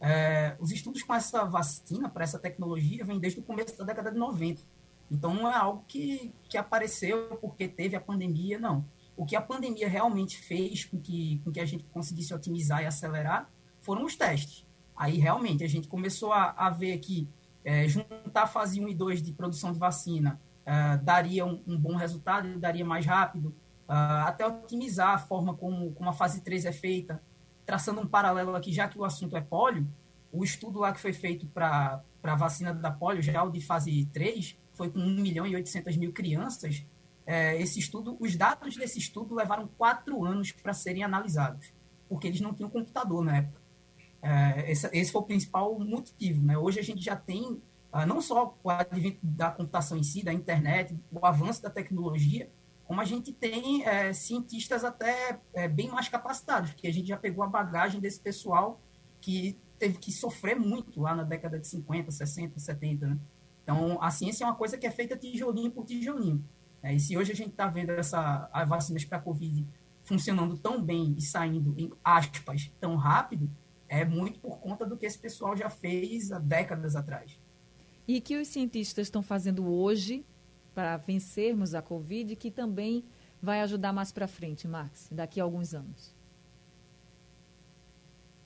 É, 0.02 0.58
os 0.60 0.72
estudos 0.72 1.04
com 1.04 1.14
essa 1.14 1.46
vacina, 1.46 2.10
para 2.10 2.24
essa 2.24 2.40
tecnologia, 2.40 3.06
vêm 3.06 3.20
desde 3.20 3.40
o 3.40 3.44
começo 3.44 3.78
da 3.78 3.86
década 3.86 4.12
de 4.12 4.18
90. 4.18 4.62
Então, 5.12 5.34
não 5.34 5.50
é 5.50 5.56
algo 5.56 5.86
que, 5.88 6.34
que 6.50 6.58
apareceu 6.58 7.38
porque 7.38 7.68
teve 7.68 7.96
a 7.96 8.02
pandemia, 8.02 8.58
não. 8.58 8.84
O 9.16 9.26
que 9.26 9.36
a 9.36 9.42
pandemia 9.42 9.88
realmente 9.88 10.38
fez 10.38 10.86
com 10.86 11.00
que, 11.00 11.40
com 11.44 11.52
que 11.52 11.60
a 11.60 11.66
gente 11.66 11.84
conseguisse 11.86 12.34
otimizar 12.34 12.82
e 12.82 12.88
acelerar 12.88 13.48
foram 13.80 14.04
os 14.04 14.16
testes. 14.16 14.66
Aí, 14.96 15.18
realmente, 15.18 15.64
a 15.64 15.68
gente 15.68 15.88
começou 15.88 16.34
a, 16.34 16.52
a 16.52 16.70
ver 16.70 16.98
que 16.98 17.30
é, 17.64 17.88
juntar 17.88 18.48
fase 18.48 18.82
1 18.82 18.90
e 18.90 18.96
2 18.96 19.22
de 19.22 19.32
produção 19.34 19.72
de 19.72 19.78
vacina 19.78 20.40
é, 20.66 20.98
daria 20.98 21.46
um, 21.46 21.62
um, 21.68 21.78
bom 21.78 21.96
resultado, 21.96 22.60
daria 22.60 22.86
mais 22.86 23.06
rápido. 23.06 23.50
uh, 23.90 24.26
até 24.26 24.46
otimizar 24.46 25.10
a 25.10 25.18
forma 25.18 25.54
como, 25.54 25.92
como 25.94 26.10
a 26.10 26.14
fase 26.14 26.42
3 26.42 26.66
é 26.66 26.72
feita, 26.72 27.22
traçando 27.72 28.02
um 28.02 28.06
paralelo 28.06 28.54
aqui, 28.54 28.74
já 28.74 28.90
que 28.90 29.00
o 29.00 29.06
assunto 29.06 29.38
é 29.38 29.40
pólio, 29.40 29.88
o 30.30 30.44
estudo 30.44 30.80
lá 30.80 30.92
que 30.92 31.00
foi 31.00 31.14
feito 31.14 31.48
para 31.48 32.04
a 32.22 32.36
vacina 32.36 32.74
da 32.74 32.92
polio, 32.92 33.22
já 33.22 33.42
o 33.46 33.50
de 33.50 33.62
fase 33.62 34.10
3, 34.12 34.58
foi 34.74 34.90
com 34.90 35.00
1 35.00 35.16
milhão 35.22 35.48
e 35.48 35.56
800 35.56 35.96
mil 35.96 36.12
crianças. 36.12 36.86
É, 37.26 37.58
esse 37.62 37.80
estudo, 37.80 38.18
os 38.20 38.36
dados 38.36 38.76
desse 38.76 39.00
estudo 39.00 39.34
levaram 39.34 39.70
quatro 39.78 40.22
anos 40.26 40.52
para 40.52 40.74
serem 40.74 41.02
analisados, 41.02 41.72
porque 42.10 42.28
eles 42.28 42.42
não 42.42 42.54
tinham 42.54 42.70
computador 42.70 43.24
na 43.24 43.38
época. 43.38 43.62
É, 44.22 44.70
esse, 44.70 44.90
esse, 44.92 45.10
foi 45.10 45.22
o 45.22 45.26
principal 45.26 45.80
motivo. 45.80 46.44
Né? 46.44 46.58
Hoje 46.58 46.78
a 46.78 46.84
gente 46.84 47.02
já 47.02 47.16
tem, 47.16 47.62
ah, 47.90 48.06
não 48.06 48.20
só 48.20 48.54
o 48.62 48.70
advento 48.70 49.20
da 49.24 49.50
computação 49.50 49.98
em 49.98 50.04
si, 50.04 50.26
da 50.26 50.34
internet, 50.34 50.94
o 51.10 51.26
avanço 51.26 51.62
da 51.62 51.70
tecnologia, 51.70 52.52
como 52.92 53.00
a 53.00 53.06
gente 53.06 53.32
tem 53.32 53.86
é, 53.86 54.12
cientistas 54.12 54.84
até 54.84 55.40
é, 55.54 55.66
bem 55.66 55.88
mais 55.88 56.10
capacitados, 56.10 56.72
porque 56.72 56.88
a 56.90 56.92
gente 56.92 57.08
já 57.08 57.16
pegou 57.16 57.42
a 57.42 57.48
bagagem 57.48 58.02
desse 58.02 58.20
pessoal 58.20 58.82
que 59.22 59.58
teve 59.80 59.98
que 59.98 60.12
sofrer 60.12 60.60
muito 60.60 61.00
lá 61.00 61.16
na 61.16 61.24
década 61.24 61.58
de 61.58 61.66
50, 61.68 62.12
60, 62.12 62.60
70. 62.60 63.08
Né? 63.08 63.18
Então, 63.64 63.98
a 64.04 64.12
ciência 64.12 64.44
é 64.44 64.48
uma 64.48 64.58
coisa 64.58 64.78
que 64.78 64.86
é 64.86 64.92
feita 64.92 65.16
tijolinho 65.16 65.72
por 65.72 65.86
tijolinho. 65.86 66.44
Né? 66.84 66.96
E 66.96 67.00
se 67.00 67.18
hoje 67.18 67.32
a 67.32 67.36
gente 67.36 67.52
está 67.52 67.66
vendo 67.66 67.92
essa, 67.92 68.50
as 68.52 68.68
vacinas 68.68 69.06
para 69.06 69.20
a 69.20 69.22
Covid 69.22 69.66
funcionando 70.04 70.58
tão 70.58 70.84
bem 70.84 71.16
e 71.18 71.22
saindo, 71.22 71.74
em 71.78 71.94
aspas, 72.04 72.74
tão 72.78 72.98
rápido, 72.98 73.50
é 73.88 74.04
muito 74.04 74.38
por 74.42 74.60
conta 74.60 74.86
do 74.86 74.98
que 74.98 75.06
esse 75.06 75.18
pessoal 75.18 75.56
já 75.56 75.70
fez 75.70 76.30
há 76.34 76.40
décadas 76.40 76.98
atrás. 76.98 77.40
E 78.06 78.20
que 78.20 78.36
os 78.36 78.50
cientistas 78.50 79.08
estão 79.08 79.24
fazendo 79.24 79.66
hoje 79.66 80.26
para 80.74 80.98
vencermos 80.98 81.74
a 81.74 81.82
Covid, 81.82 82.36
que 82.36 82.50
também 82.50 83.06
vai 83.42 83.62
ajudar 83.62 83.92
mais 83.92 84.12
para 84.12 84.28
frente, 84.28 84.68
Marx, 84.68 85.10
daqui 85.12 85.40
a 85.40 85.44
alguns 85.44 85.74
anos? 85.74 86.16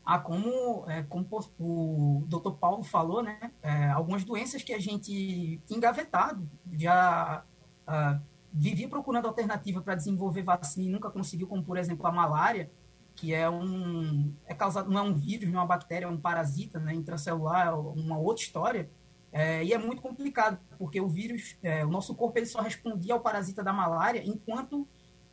Ah, 0.06 0.20
como, 0.20 0.86
é, 0.88 1.02
como 1.04 1.28
o 1.60 2.24
doutor 2.28 2.58
Paulo 2.58 2.84
falou, 2.84 3.24
né, 3.24 3.52
é, 3.64 3.90
algumas 3.90 4.24
doenças 4.24 4.62
que 4.62 4.72
a 4.72 4.80
gente 4.80 5.60
engavetado, 5.68 6.48
já 6.74 7.44
ah, 7.88 8.20
vivia 8.54 8.88
procurando 8.88 9.28
alternativa 9.28 9.82
para 9.82 9.96
desenvolver 9.96 10.44
vacina 10.44 10.86
e 10.86 10.92
nunca 10.92 11.10
conseguiu, 11.10 11.48
como 11.48 11.64
por 11.64 11.76
exemplo 11.76 12.06
a 12.06 12.12
malária, 12.12 12.72
que 13.16 13.34
é 13.34 13.50
um 13.50 14.32
é 14.46 14.54
causado 14.54 14.92
não 14.92 15.00
é 15.00 15.02
um 15.02 15.14
vírus, 15.14 15.50
não 15.50 15.60
é 15.60 15.62
uma 15.64 15.68
bactéria, 15.68 16.06
é 16.06 16.10
um 16.10 16.18
parasita, 16.18 16.80
né, 16.80 16.94
intracelular, 16.94 17.68
é 17.68 17.72
uma 17.72 18.18
outra 18.18 18.44
história. 18.44 18.90
É, 19.38 19.62
e 19.66 19.74
é 19.74 19.78
muito 19.78 20.02
complicado 20.02 20.58
porque 20.78 21.02
o 21.02 21.10
vírus, 21.10 21.58
é, 21.62 21.86
o 21.86 21.90
nosso 21.90 22.16
corpo 22.16 22.40
ele 22.40 22.46
só 22.46 22.62
respondia 22.62 23.14
ao 23.14 23.20
parasita 23.20 23.62
da 23.62 23.74
malária 23.74 24.24
enquanto 24.26 24.88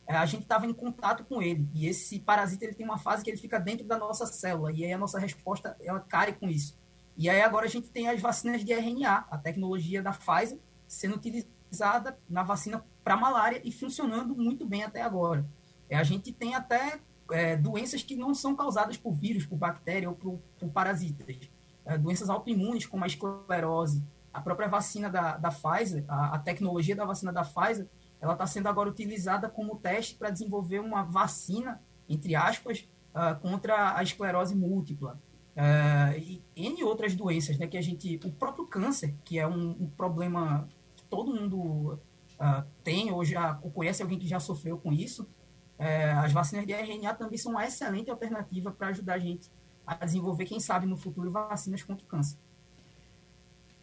é, 0.05 0.13
a 0.13 0.25
gente 0.25 0.43
estava 0.43 0.65
em 0.65 0.73
contato 0.73 1.23
com 1.23 1.41
ele. 1.41 1.69
E 1.73 1.87
esse 1.87 2.19
parasita 2.19 2.65
ele 2.65 2.73
tem 2.73 2.85
uma 2.85 2.97
fase 2.97 3.23
que 3.23 3.29
ele 3.29 3.37
fica 3.37 3.57
dentro 3.57 3.87
da 3.87 3.97
nossa 3.97 4.25
célula. 4.25 4.73
E 4.73 4.83
aí 4.83 4.91
a 4.91 4.97
nossa 4.97 5.17
resposta 5.17 5.77
ela 5.81 6.01
cai 6.01 6.33
com 6.33 6.49
isso. 6.49 6.77
E 7.15 7.29
aí 7.29 7.41
agora 7.41 7.65
a 7.65 7.69
gente 7.69 7.89
tem 7.89 8.09
as 8.09 8.19
vacinas 8.19 8.65
de 8.65 8.73
RNA, 8.73 9.25
a 9.31 9.37
tecnologia 9.37 10.03
da 10.03 10.11
Pfizer, 10.11 10.59
sendo 10.85 11.15
utilizada 11.15 12.19
na 12.27 12.43
vacina 12.43 12.83
para 13.05 13.15
malária 13.15 13.61
e 13.63 13.71
funcionando 13.71 14.35
muito 14.35 14.65
bem 14.65 14.83
até 14.83 15.01
agora. 15.01 15.45
É, 15.89 15.95
a 15.95 16.03
gente 16.03 16.33
tem 16.33 16.55
até 16.55 16.99
é, 17.31 17.55
doenças 17.55 18.03
que 18.03 18.17
não 18.17 18.33
são 18.35 18.53
causadas 18.53 18.97
por 18.97 19.13
vírus, 19.13 19.45
por 19.45 19.55
bactéria 19.55 20.09
ou 20.09 20.15
por, 20.15 20.41
por 20.59 20.69
parasitas. 20.71 21.52
É, 21.85 21.97
doenças 21.97 22.29
autoimunes, 22.29 22.85
como 22.85 23.03
a 23.03 23.07
esclerose. 23.07 24.03
A 24.33 24.41
própria 24.41 24.67
vacina 24.67 25.09
da, 25.09 25.37
da 25.37 25.49
Pfizer, 25.49 26.05
a, 26.07 26.35
a 26.35 26.39
tecnologia 26.39 26.95
da 26.95 27.05
vacina 27.05 27.31
da 27.31 27.43
Pfizer, 27.43 27.87
ela 28.21 28.33
está 28.33 28.47
sendo 28.47 28.67
agora 28.67 28.89
utilizada 28.89 29.49
como 29.49 29.75
teste 29.75 30.15
para 30.15 30.29
desenvolver 30.29 30.79
uma 30.79 31.03
vacina, 31.03 31.81
entre 32.07 32.35
aspas, 32.35 32.87
uh, 33.13 33.37
contra 33.41 33.97
a 33.97 34.01
esclerose 34.01 34.55
múltipla. 34.55 35.19
Uh, 35.55 36.17
e 36.17 36.43
N 36.55 36.83
outras 36.83 37.13
doenças, 37.15 37.57
né, 37.59 37.67
que 37.67 37.77
a 37.77 37.81
gente, 37.81 38.19
o 38.23 38.31
próprio 38.31 38.65
câncer, 38.65 39.13
que 39.23 39.37
é 39.37 39.45
um, 39.45 39.71
um 39.71 39.89
problema 39.89 40.67
que 40.95 41.03
todo 41.03 41.35
mundo 41.35 41.99
uh, 42.39 42.63
tem 42.83 43.11
ou 43.11 43.23
já 43.23 43.59
ou 43.61 43.69
conhece 43.69 44.01
alguém 44.01 44.17
que 44.17 44.27
já 44.27 44.39
sofreu 44.39 44.77
com 44.77 44.91
isso, 44.91 45.23
uh, 45.23 46.23
as 46.23 46.31
vacinas 46.31 46.65
de 46.65 46.73
RNA 46.73 47.13
também 47.13 47.37
são 47.37 47.51
uma 47.51 47.65
excelente 47.65 48.09
alternativa 48.09 48.71
para 48.71 48.87
ajudar 48.87 49.15
a 49.15 49.19
gente 49.19 49.51
a 49.85 50.05
desenvolver, 50.05 50.45
quem 50.45 50.59
sabe, 50.59 50.85
no 50.85 50.97
futuro, 50.97 51.31
vacinas 51.31 51.83
contra 51.83 52.05
o 52.05 52.07
câncer. 52.07 52.37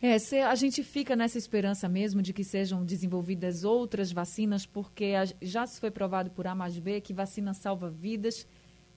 É, 0.02 0.16
a 0.44 0.54
gente 0.54 0.82
fica 0.82 1.14
nessa 1.14 1.36
esperança 1.36 1.86
mesmo 1.86 2.22
de 2.22 2.32
que 2.32 2.42
sejam 2.42 2.82
desenvolvidas 2.82 3.64
outras 3.64 4.10
vacinas, 4.10 4.64
porque 4.64 5.12
já 5.42 5.66
se 5.66 5.78
foi 5.78 5.90
provado 5.90 6.30
por 6.30 6.46
A 6.46 6.54
mais 6.54 6.78
B 6.78 7.02
que 7.02 7.12
vacina 7.12 7.52
salva 7.52 7.90
vidas, 7.90 8.46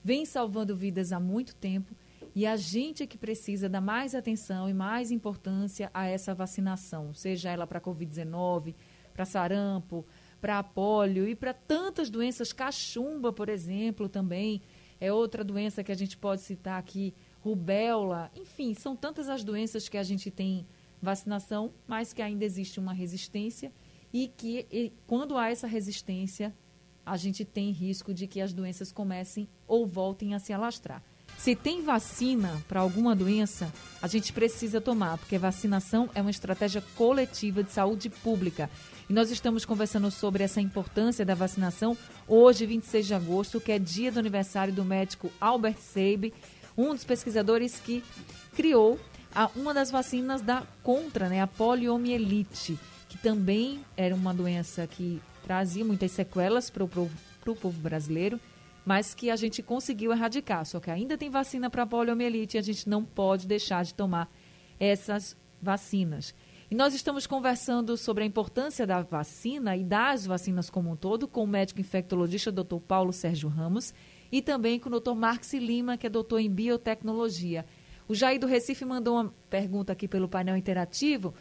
vem 0.02 0.24
salvando 0.24 0.74
vidas 0.74 1.12
há 1.12 1.20
muito 1.20 1.54
tempo, 1.56 1.94
e 2.34 2.46
a 2.46 2.56
gente 2.56 3.02
é 3.02 3.06
que 3.06 3.18
precisa 3.18 3.68
dar 3.68 3.82
mais 3.82 4.14
atenção 4.14 4.68
e 4.68 4.72
mais 4.72 5.10
importância 5.10 5.90
a 5.92 6.06
essa 6.06 6.34
vacinação, 6.34 7.12
seja 7.12 7.50
ela 7.50 7.66
para 7.66 7.82
Covid-19, 7.82 8.74
para 9.12 9.26
sarampo, 9.26 10.06
para 10.40 10.62
polio 10.62 11.28
e 11.28 11.36
para 11.36 11.52
tantas 11.52 12.08
doenças, 12.08 12.52
cachumba, 12.52 13.32
por 13.32 13.50
exemplo, 13.50 14.08
também 14.08 14.62
é 15.04 15.12
outra 15.12 15.44
doença 15.44 15.84
que 15.84 15.92
a 15.92 15.94
gente 15.94 16.16
pode 16.16 16.40
citar 16.40 16.78
aqui, 16.78 17.14
rubéola, 17.40 18.30
enfim, 18.34 18.72
são 18.72 18.96
tantas 18.96 19.28
as 19.28 19.44
doenças 19.44 19.88
que 19.88 19.98
a 19.98 20.02
gente 20.02 20.30
tem 20.30 20.66
vacinação, 21.00 21.72
mas 21.86 22.14
que 22.14 22.22
ainda 22.22 22.44
existe 22.44 22.80
uma 22.80 22.94
resistência 22.94 23.70
e 24.10 24.28
que 24.28 24.66
e, 24.72 24.92
quando 25.06 25.36
há 25.36 25.50
essa 25.50 25.66
resistência, 25.66 26.56
a 27.04 27.18
gente 27.18 27.44
tem 27.44 27.70
risco 27.70 28.14
de 28.14 28.26
que 28.26 28.40
as 28.40 28.54
doenças 28.54 28.90
comecem 28.90 29.46
ou 29.66 29.86
voltem 29.86 30.34
a 30.34 30.38
se 30.38 30.54
alastrar. 30.54 31.02
Se 31.38 31.54
tem 31.54 31.82
vacina 31.82 32.62
para 32.66 32.80
alguma 32.80 33.14
doença, 33.14 33.72
a 34.00 34.06
gente 34.06 34.32
precisa 34.32 34.80
tomar, 34.80 35.18
porque 35.18 35.36
vacinação 35.36 36.08
é 36.14 36.20
uma 36.20 36.30
estratégia 36.30 36.82
coletiva 36.96 37.62
de 37.62 37.70
saúde 37.70 38.08
pública. 38.08 38.70
E 39.08 39.12
nós 39.12 39.30
estamos 39.30 39.64
conversando 39.64 40.10
sobre 40.10 40.42
essa 40.42 40.60
importância 40.60 41.24
da 41.24 41.34
vacinação 41.34 41.96
hoje, 42.26 42.64
26 42.64 43.06
de 43.06 43.14
agosto, 43.14 43.60
que 43.60 43.72
é 43.72 43.78
dia 43.78 44.10
do 44.10 44.18
aniversário 44.18 44.72
do 44.72 44.84
médico 44.84 45.30
Albert 45.40 45.76
Seib, 45.78 46.32
um 46.76 46.94
dos 46.94 47.04
pesquisadores 47.04 47.78
que 47.78 48.02
criou 48.54 48.98
a, 49.34 49.50
uma 49.54 49.74
das 49.74 49.90
vacinas 49.90 50.40
da 50.40 50.62
contra, 50.82 51.28
né, 51.28 51.40
a 51.42 51.46
poliomielite, 51.46 52.78
que 53.08 53.18
também 53.18 53.84
era 53.96 54.14
uma 54.14 54.32
doença 54.32 54.86
que 54.86 55.20
trazia 55.44 55.84
muitas 55.84 56.12
sequelas 56.12 56.70
para 56.70 56.84
o 56.84 56.88
povo 56.88 57.80
brasileiro, 57.80 58.40
mas 58.84 59.14
que 59.14 59.30
a 59.30 59.36
gente 59.36 59.62
conseguiu 59.62 60.12
erradicar. 60.12 60.64
Só 60.64 60.78
que 60.80 60.90
ainda 60.90 61.16
tem 61.16 61.30
vacina 61.30 61.70
para 61.70 61.86
poliomielite 61.86 62.56
e 62.56 62.58
a 62.58 62.62
gente 62.62 62.88
não 62.88 63.04
pode 63.04 63.46
deixar 63.46 63.84
de 63.84 63.94
tomar 63.94 64.30
essas 64.78 65.36
vacinas. 65.60 66.34
E 66.70 66.74
nós 66.74 66.94
estamos 66.94 67.26
conversando 67.26 67.96
sobre 67.96 68.24
a 68.24 68.26
importância 68.26 68.86
da 68.86 69.02
vacina 69.02 69.76
e 69.76 69.84
das 69.84 70.26
vacinas 70.26 70.68
como 70.68 70.90
um 70.90 70.96
todo 70.96 71.28
com 71.28 71.44
o 71.44 71.46
médico 71.46 71.80
infectologista 71.80 72.50
Dr. 72.50 72.78
Paulo 72.86 73.12
Sérgio 73.12 73.48
Ramos 73.48 73.94
e 74.32 74.42
também 74.42 74.78
com 74.78 74.88
o 74.88 75.00
Dr. 75.00 75.14
Marx 75.14 75.52
Lima, 75.54 75.96
que 75.96 76.06
é 76.06 76.10
doutor 76.10 76.40
em 76.40 76.50
biotecnologia. 76.50 77.64
O 78.08 78.14
Jair 78.14 78.40
do 78.40 78.46
Recife 78.46 78.84
mandou 78.84 79.14
uma 79.14 79.34
pergunta 79.48 79.92
aqui 79.92 80.08
pelo 80.08 80.28
painel 80.28 80.56
interativo, 80.56 81.34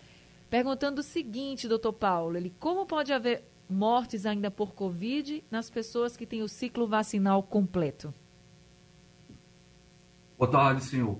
perguntando 0.49 1.01
o 1.01 1.03
seguinte, 1.03 1.67
doutor 1.67 1.93
Paulo, 1.93 2.37
ele, 2.37 2.53
como 2.59 2.85
pode 2.85 3.11
haver 3.11 3.43
mortes 3.69 4.25
ainda 4.25 4.51
por 4.51 4.73
Covid 4.73 5.43
nas 5.49 5.69
pessoas 5.69 6.15
que 6.17 6.25
têm 6.25 6.41
o 6.41 6.47
ciclo 6.47 6.87
vacinal 6.87 7.41
completo? 7.43 8.13
Boa 10.37 10.49
tarde, 10.49 10.83
senhor. 10.83 11.19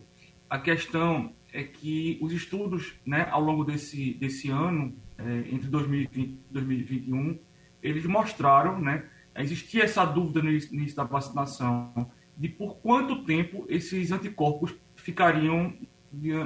A 0.50 0.60
questão 0.60 1.34
é 1.52 1.64
que 1.64 2.18
os 2.22 2.32
estudos, 2.34 2.94
né, 3.06 3.28
ao 3.32 3.42
longo 3.42 3.64
desse, 3.64 4.14
desse 4.16 4.50
ano, 4.50 4.96
é, 5.18 5.40
entre 5.52 5.68
2020 5.68 6.18
e 6.18 6.38
2021, 6.52 7.40
eles 7.82 8.06
mostraram, 8.06 8.80
né, 8.80 9.06
existia 9.36 9.84
essa 9.84 10.04
dúvida 10.06 10.42
no 10.42 10.50
início 10.50 10.96
da 10.96 11.04
vacinação 11.04 12.12
de 12.36 12.50
por 12.50 12.78
quanto 12.78 13.24
tempo 13.24 13.66
esses 13.70 14.12
anticorpos 14.12 14.74
ficariam 14.96 15.74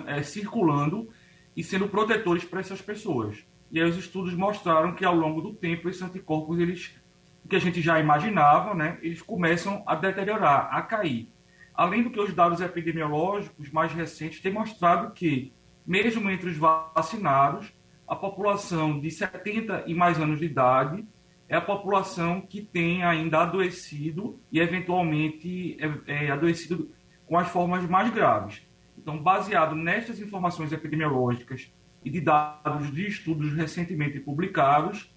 é, 0.05 0.21
circulando 0.23 1.09
e 1.55 1.63
sendo 1.63 1.87
protetores 1.87 2.43
para 2.43 2.59
essas 2.59 2.81
pessoas. 2.81 3.43
E 3.71 3.81
aí 3.81 3.89
os 3.89 3.97
estudos 3.97 4.33
mostraram 4.33 4.93
que 4.93 5.03
ao 5.03 5.15
longo 5.15 5.41
do 5.41 5.53
tempo 5.53 5.89
esses 5.89 6.01
anticorpos, 6.01 6.59
eles, 6.59 6.95
que 7.49 7.55
a 7.55 7.59
gente 7.59 7.81
já 7.81 7.99
imaginava, 7.99 8.73
né, 8.73 8.97
eles 9.01 9.21
começam 9.21 9.83
a 9.85 9.95
deteriorar, 9.95 10.69
a 10.71 10.81
cair. 10.81 11.29
Além 11.73 12.03
do 12.03 12.09
que 12.09 12.19
os 12.19 12.33
dados 12.33 12.61
epidemiológicos 12.61 13.69
mais 13.71 13.91
recentes 13.93 14.41
têm 14.41 14.51
mostrado 14.51 15.13
que, 15.13 15.53
mesmo 15.85 16.29
entre 16.29 16.49
os 16.49 16.57
vacinados, 16.57 17.71
a 18.07 18.15
população 18.15 18.99
de 18.99 19.11
70 19.11 19.83
e 19.85 19.93
mais 19.93 20.19
anos 20.19 20.39
de 20.39 20.45
idade 20.45 21.05
é 21.49 21.55
a 21.55 21.61
população 21.61 22.41
que 22.41 22.61
tem 22.61 23.03
ainda 23.03 23.39
adoecido 23.39 24.39
e 24.51 24.59
eventualmente 24.59 25.77
é, 25.79 26.25
é 26.25 26.31
adoecido 26.31 26.89
com 27.25 27.37
as 27.37 27.47
formas 27.49 27.87
mais 27.87 28.13
graves. 28.13 28.65
Então, 28.97 29.17
baseado 29.17 29.75
nestas 29.75 30.19
informações 30.19 30.71
epidemiológicas 30.71 31.71
e 32.03 32.09
de 32.09 32.21
dados 32.21 32.93
de 32.93 33.07
estudos 33.07 33.53
recentemente 33.53 34.19
publicados, 34.19 35.11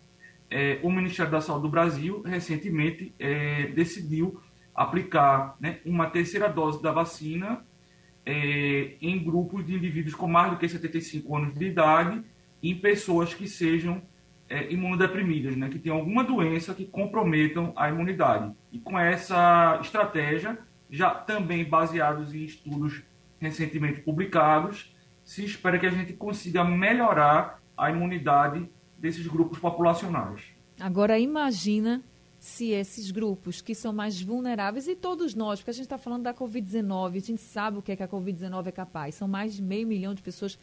é, 0.50 0.80
o 0.82 0.90
Ministério 0.90 1.30
da 1.30 1.40
Saúde 1.40 1.62
do 1.62 1.68
Brasil 1.68 2.22
recentemente 2.22 3.14
é, 3.18 3.66
decidiu 3.68 4.40
aplicar 4.74 5.56
né, 5.60 5.78
uma 5.84 6.08
terceira 6.08 6.48
dose 6.48 6.82
da 6.82 6.90
vacina 6.90 7.64
é, 8.26 8.94
em 9.00 9.22
grupos 9.22 9.64
de 9.64 9.74
indivíduos 9.74 10.14
com 10.14 10.26
mais 10.26 10.50
do 10.50 10.58
que 10.58 10.68
75 10.68 11.36
anos 11.36 11.54
de 11.54 11.66
idade 11.66 12.22
e 12.62 12.70
em 12.70 12.74
pessoas 12.78 13.32
que 13.32 13.46
sejam 13.48 14.02
é, 14.48 14.72
imunodeprimidas, 14.72 15.56
né, 15.56 15.68
que 15.68 15.78
tenham 15.78 15.98
alguma 15.98 16.24
doença 16.24 16.74
que 16.74 16.84
comprometam 16.84 17.72
a 17.76 17.88
imunidade. 17.88 18.52
E 18.72 18.78
com 18.78 18.98
essa 18.98 19.78
estratégia, 19.80 20.58
já 20.90 21.10
também 21.10 21.64
baseados 21.64 22.34
em 22.34 22.44
estudos 22.44 23.02
recentemente 23.40 24.00
publicados, 24.00 24.94
se 25.30 25.44
espera 25.44 25.78
que 25.78 25.86
a 25.86 25.90
gente 25.90 26.12
consiga 26.12 26.64
melhorar 26.64 27.62
a 27.76 27.88
imunidade 27.88 28.68
desses 28.98 29.24
grupos 29.28 29.60
populacionais. 29.60 30.42
Agora 30.80 31.20
imagina 31.20 32.02
se 32.40 32.70
esses 32.70 33.12
grupos 33.12 33.62
que 33.62 33.72
são 33.72 33.92
mais 33.92 34.20
vulneráveis, 34.20 34.88
e 34.88 34.96
todos 34.96 35.32
nós, 35.32 35.60
porque 35.60 35.70
a 35.70 35.74
gente 35.74 35.84
está 35.84 35.96
falando 35.96 36.24
da 36.24 36.34
Covid-19, 36.34 37.16
a 37.16 37.20
gente 37.20 37.40
sabe 37.42 37.78
o 37.78 37.82
que, 37.82 37.92
é 37.92 37.96
que 37.96 38.02
a 38.02 38.08
Covid-19 38.08 38.66
é 38.66 38.72
capaz, 38.72 39.14
são 39.14 39.28
mais 39.28 39.54
de 39.54 39.62
meio 39.62 39.86
milhão 39.86 40.14
de 40.14 40.20
pessoas 40.20 40.58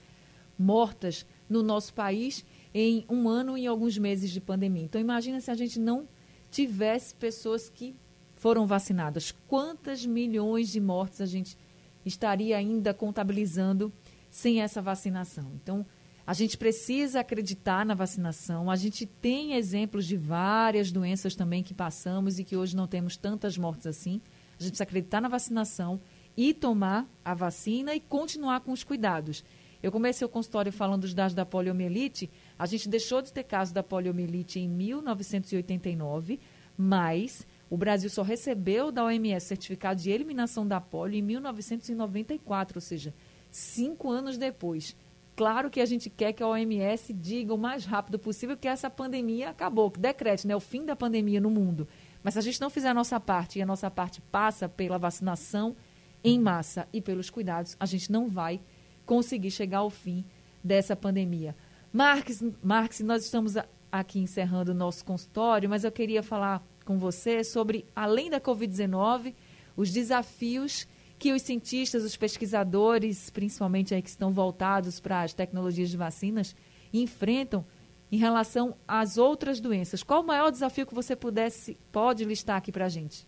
mortas 0.60 1.26
no 1.50 1.64
nosso 1.64 1.94
país 1.94 2.44
em 2.74 3.06
um 3.10 3.30
ano 3.30 3.58
e 3.58 3.66
alguns 3.66 3.98
meses 3.98 4.30
de 4.30 4.42
pandemia. 4.42 4.84
Então 4.84 5.00
imagina 5.00 5.40
se 5.40 5.50
a 5.50 5.56
gente 5.56 5.80
não 5.80 6.06
tivesse 6.52 7.16
pessoas 7.16 7.70
que 7.70 7.96
foram 8.36 8.68
vacinadas. 8.68 9.34
Quantas 9.48 10.06
milhões 10.06 10.68
de 10.68 10.82
mortes 10.82 11.22
a 11.22 11.26
gente 11.26 11.58
estaria 12.06 12.58
ainda 12.58 12.94
contabilizando 12.94 13.94
sem 14.38 14.62
essa 14.62 14.80
vacinação? 14.80 15.52
Então, 15.56 15.84
a 16.26 16.32
gente 16.32 16.60
precisa 16.60 17.22
acreditar 17.22 17.84
na 17.84 17.96
vacinação. 17.96 18.70
A 18.70 18.76
gente 18.76 19.04
tem 19.04 19.54
exemplos 19.54 20.06
de 20.06 20.16
várias 20.16 20.92
doenças 20.92 21.34
também 21.34 21.64
que 21.64 21.74
passamos 21.74 22.38
e 22.38 22.44
que 22.44 22.56
hoje 22.56 22.76
não 22.76 22.86
temos 22.86 23.18
tantas 23.18 23.58
mortes 23.58 23.88
assim. 23.88 24.22
A 24.60 24.62
gente 24.62 24.74
precisa 24.74 24.84
acreditar 24.84 25.22
na 25.22 25.28
vacinação 25.28 26.00
e 26.36 26.54
tomar 26.54 27.10
a 27.26 27.34
vacina 27.34 27.96
e 27.96 28.00
continuar 28.00 28.60
com 28.60 28.72
os 28.72 28.84
cuidados. 28.84 29.44
Eu 29.82 29.92
comecei 29.92 30.24
o 30.24 30.30
consultório 30.30 30.72
falando 30.72 31.02
dos 31.02 31.16
dados 31.16 31.34
da 31.34 31.46
poliomielite. 31.46 32.30
A 32.60 32.68
gente 32.68 32.88
deixou 32.88 33.24
de 33.24 33.34
ter 33.34 33.44
caso 33.44 33.74
da 33.74 33.82
poliomielite 33.82 34.60
em 34.60 34.70
1989, 34.70 36.40
mas 36.78 37.48
o 37.72 37.76
Brasil 37.76 38.10
só 38.10 38.22
recebeu 38.22 38.92
da 38.92 39.04
OMS 39.04 39.48
certificado 39.48 40.00
de 40.00 40.12
eliminação 40.12 40.68
da 40.68 40.80
polio 40.80 41.18
em 41.18 41.24
1994, 41.24 42.78
ou 42.78 42.82
seja, 42.82 43.16
cinco 43.58 44.12
anos 44.12 44.38
depois. 44.38 44.96
Claro 45.36 45.70
que 45.70 45.82
a 45.82 45.86
gente 45.86 46.10
quer 46.10 46.34
que 46.34 46.44
a 46.44 46.48
OMS 46.48 47.12
diga 47.14 47.54
o 47.54 47.58
mais 47.58 47.86
rápido 47.86 48.18
possível 48.18 48.56
que 48.56 48.68
essa 48.68 48.90
pandemia 48.90 49.50
acabou, 49.50 49.90
que 49.92 50.00
decrete 50.00 50.48
né, 50.48 50.56
o 50.56 50.60
fim 50.60 50.86
da 50.86 50.96
pandemia 50.96 51.42
no 51.42 51.50
mundo. 51.50 51.88
Mas 52.24 52.34
se 52.34 52.40
a 52.40 52.44
gente 52.44 52.62
não 52.62 52.70
fizer 52.70 52.90
a 52.90 52.94
nossa 52.94 53.20
parte, 53.20 53.60
e 53.60 53.62
a 53.62 53.66
nossa 53.66 53.90
parte 53.90 54.22
passa 54.22 54.70
pela 54.70 54.98
vacinação 54.98 55.76
em 56.24 56.40
massa 56.40 56.88
e 56.94 57.02
pelos 57.02 57.30
cuidados, 57.30 57.76
a 57.80 57.86
gente 57.86 58.12
não 58.12 58.28
vai 58.28 58.60
conseguir 59.06 59.52
chegar 59.52 59.80
ao 59.80 59.90
fim 59.90 60.26
dessa 60.64 60.96
pandemia. 60.96 61.56
Marques, 61.92 62.44
Marques 62.62 63.00
nós 63.02 63.24
estamos 63.24 63.54
aqui 63.92 64.20
encerrando 64.20 64.72
o 64.72 64.76
nosso 64.76 65.04
consultório, 65.06 65.70
mas 65.70 65.84
eu 65.84 65.92
queria 65.92 66.22
falar 66.22 66.64
com 66.86 66.98
você 66.98 67.44
sobre, 67.44 67.86
além 67.96 68.30
da 68.30 68.40
Covid-19, 68.40 69.34
os 69.76 69.92
desafios 69.92 70.88
que 71.20 71.34
os 71.34 71.42
cientistas, 71.42 72.04
os 72.04 72.16
pesquisadores, 72.16 73.30
principalmente 73.30 73.94
aí 73.94 74.02
que 74.02 74.10
estão 74.10 74.32
voltados 74.32 75.00
para 75.00 75.24
as 75.24 75.34
tecnologias 75.34 75.90
de 75.90 75.98
vacinas, 75.98 76.56
enfrentam 76.94 77.66
em 78.12 78.18
relação 78.18 78.76
às 78.88 79.18
outras 79.18 79.60
doenças. 79.60 80.04
Qual 80.04 80.22
o 80.22 80.28
maior 80.28 80.52
desafio 80.52 80.86
que 80.86 80.94
você 80.94 81.16
pudesse 81.16 81.78
pode 81.92 82.24
listar 82.24 82.58
aqui 82.58 82.72
para 82.72 82.86
a 82.86 82.90
gente? 82.90 83.28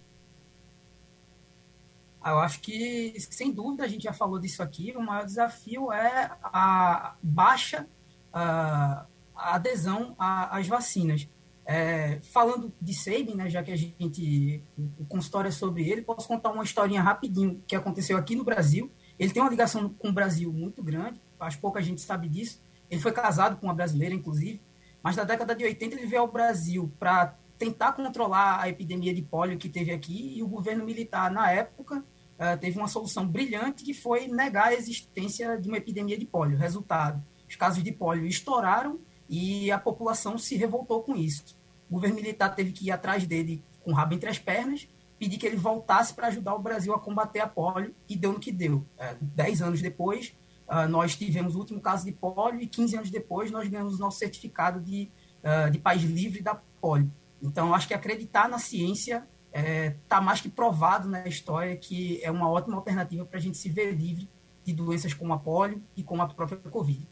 Ah, 2.21 2.31
eu 2.31 2.39
acho 2.39 2.59
que, 2.59 3.13
sem 3.19 3.51
dúvida, 3.51 3.83
a 3.85 3.87
gente 3.87 4.03
já 4.03 4.13
falou 4.13 4.39
disso 4.39 4.61
aqui, 4.61 4.93
o 4.95 5.01
maior 5.01 5.25
desafio 5.25 5.91
é 5.91 6.31
a 6.43 7.15
baixa 7.23 7.87
a 8.31 9.55
adesão 9.55 10.15
às 10.17 10.67
vacinas. 10.67 11.27
É, 11.71 12.19
falando 12.23 12.73
de 12.81 12.95
Sabin, 12.95 13.35
né, 13.35 13.47
já 13.47 13.61
que 13.61 13.71
a 13.71 13.75
gente, 13.75 14.63
o 14.97 15.05
consultório 15.05 15.49
é 15.49 15.51
sobre 15.51 15.87
ele, 15.87 16.01
posso 16.01 16.27
contar 16.27 16.51
uma 16.51 16.63
historinha 16.63 16.99
rapidinho 16.99 17.63
que 17.67 17.75
aconteceu 17.75 18.17
aqui 18.17 18.35
no 18.35 18.43
Brasil. 18.43 18.91
Ele 19.19 19.31
tem 19.31 19.39
uma 19.39 19.51
ligação 19.51 19.87
com 19.87 20.09
o 20.09 20.11
Brasil 20.11 20.51
muito 20.51 20.81
grande, 20.81 21.21
acho 21.39 21.57
que 21.57 21.61
pouca 21.61 21.79
gente 21.79 22.01
sabe 22.01 22.27
disso. 22.27 22.59
Ele 22.89 22.99
foi 22.99 23.11
casado 23.11 23.55
com 23.57 23.67
uma 23.67 23.73
brasileira, 23.75 24.15
inclusive, 24.15 24.59
mas 25.03 25.15
na 25.15 25.23
década 25.23 25.53
de 25.53 25.63
80 25.63 25.95
ele 25.95 26.07
veio 26.07 26.23
ao 26.23 26.31
Brasil 26.31 26.91
para 26.97 27.37
tentar 27.59 27.91
controlar 27.91 28.59
a 28.59 28.67
epidemia 28.67 29.13
de 29.13 29.21
pólio 29.21 29.59
que 29.59 29.69
teve 29.69 29.91
aqui 29.91 30.39
e 30.39 30.41
o 30.41 30.47
governo 30.47 30.83
militar, 30.83 31.29
na 31.29 31.51
época, 31.51 31.99
uh, 31.99 32.57
teve 32.59 32.79
uma 32.79 32.87
solução 32.87 33.27
brilhante 33.27 33.83
que 33.83 33.93
foi 33.93 34.27
negar 34.27 34.69
a 34.69 34.73
existência 34.73 35.55
de 35.61 35.67
uma 35.67 35.77
epidemia 35.77 36.17
de 36.17 36.25
pólio. 36.25 36.57
Resultado, 36.57 37.23
os 37.47 37.55
casos 37.55 37.83
de 37.83 37.91
pólio 37.91 38.25
estouraram 38.25 38.99
e 39.29 39.71
a 39.71 39.77
população 39.77 40.35
se 40.35 40.55
revoltou 40.55 41.03
com 41.03 41.15
isso. 41.15 41.58
O 41.89 41.95
governo 41.95 42.15
militar 42.15 42.49
teve 42.55 42.71
que 42.71 42.87
ir 42.87 42.91
atrás 42.91 43.25
dele 43.25 43.63
com 43.83 43.91
o 43.91 43.93
rabo 43.93 44.13
entre 44.13 44.29
as 44.29 44.37
pernas, 44.37 44.87
pedir 45.17 45.37
que 45.37 45.45
ele 45.45 45.57
voltasse 45.57 46.13
para 46.13 46.27
ajudar 46.27 46.55
o 46.55 46.59
Brasil 46.59 46.93
a 46.93 46.99
combater 46.99 47.39
a 47.39 47.47
polio, 47.47 47.93
e 48.07 48.15
deu 48.15 48.31
no 48.31 48.39
que 48.39 48.51
deu. 48.51 48.85
É, 48.97 49.15
dez 49.19 49.61
anos 49.61 49.81
depois, 49.81 50.33
uh, 50.67 50.87
nós 50.87 51.15
tivemos 51.15 51.55
o 51.55 51.59
último 51.59 51.81
caso 51.81 52.05
de 52.05 52.11
polio, 52.11 52.61
e 52.61 52.67
15 52.67 52.97
anos 52.97 53.09
depois, 53.09 53.51
nós 53.51 53.67
ganhamos 53.67 53.95
o 53.95 53.99
nosso 53.99 54.19
certificado 54.19 54.79
de, 54.79 55.09
uh, 55.43 55.69
de 55.69 55.79
país 55.79 56.03
livre 56.03 56.41
da 56.41 56.55
polio. 56.79 57.11
Então, 57.41 57.73
acho 57.73 57.87
que 57.87 57.93
acreditar 57.93 58.47
na 58.47 58.59
ciência 58.59 59.27
está 59.49 59.59
é, 59.59 59.95
tá 60.07 60.21
mais 60.21 60.41
que 60.41 60.49
provado 60.49 61.09
na 61.09 61.27
história 61.27 61.75
que 61.75 62.23
é 62.23 62.29
uma 62.29 62.49
ótima 62.49 62.75
alternativa 62.75 63.25
para 63.25 63.39
a 63.39 63.41
gente 63.41 63.57
se 63.57 63.67
ver 63.67 63.91
livre 63.91 64.29
de 64.63 64.73
doenças 64.73 65.13
como 65.13 65.33
a 65.33 65.39
polio 65.39 65.81
e 65.97 66.03
como 66.03 66.21
a 66.21 66.27
própria 66.27 66.57
Covid. 66.69 67.07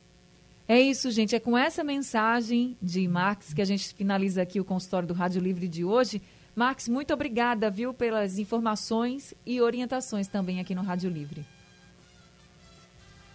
É 0.67 0.79
isso, 0.81 1.09
gente. 1.11 1.33
É 1.33 1.39
com 1.39 1.57
essa 1.57 1.81
mensagem 1.81 2.75
de 2.81 3.07
Marx 3.07 3.53
que 3.53 3.61
a 3.61 3.65
gente 3.65 3.93
finaliza 3.93 4.41
aqui 4.41 4.59
o 4.59 4.65
consultório 4.65 5.07
do 5.07 5.13
Rádio 5.13 5.41
Livre 5.41 5.65
de 5.67 5.85
hoje. 5.85 6.21
Marx, 6.53 6.89
muito 6.89 7.13
obrigada, 7.13 7.69
viu, 7.69 7.93
pelas 7.93 8.37
informações 8.37 9.33
e 9.45 9.61
orientações 9.61 10.27
também 10.27 10.59
aqui 10.59 10.75
no 10.75 10.81
Rádio 10.81 11.09
Livre. 11.09 11.45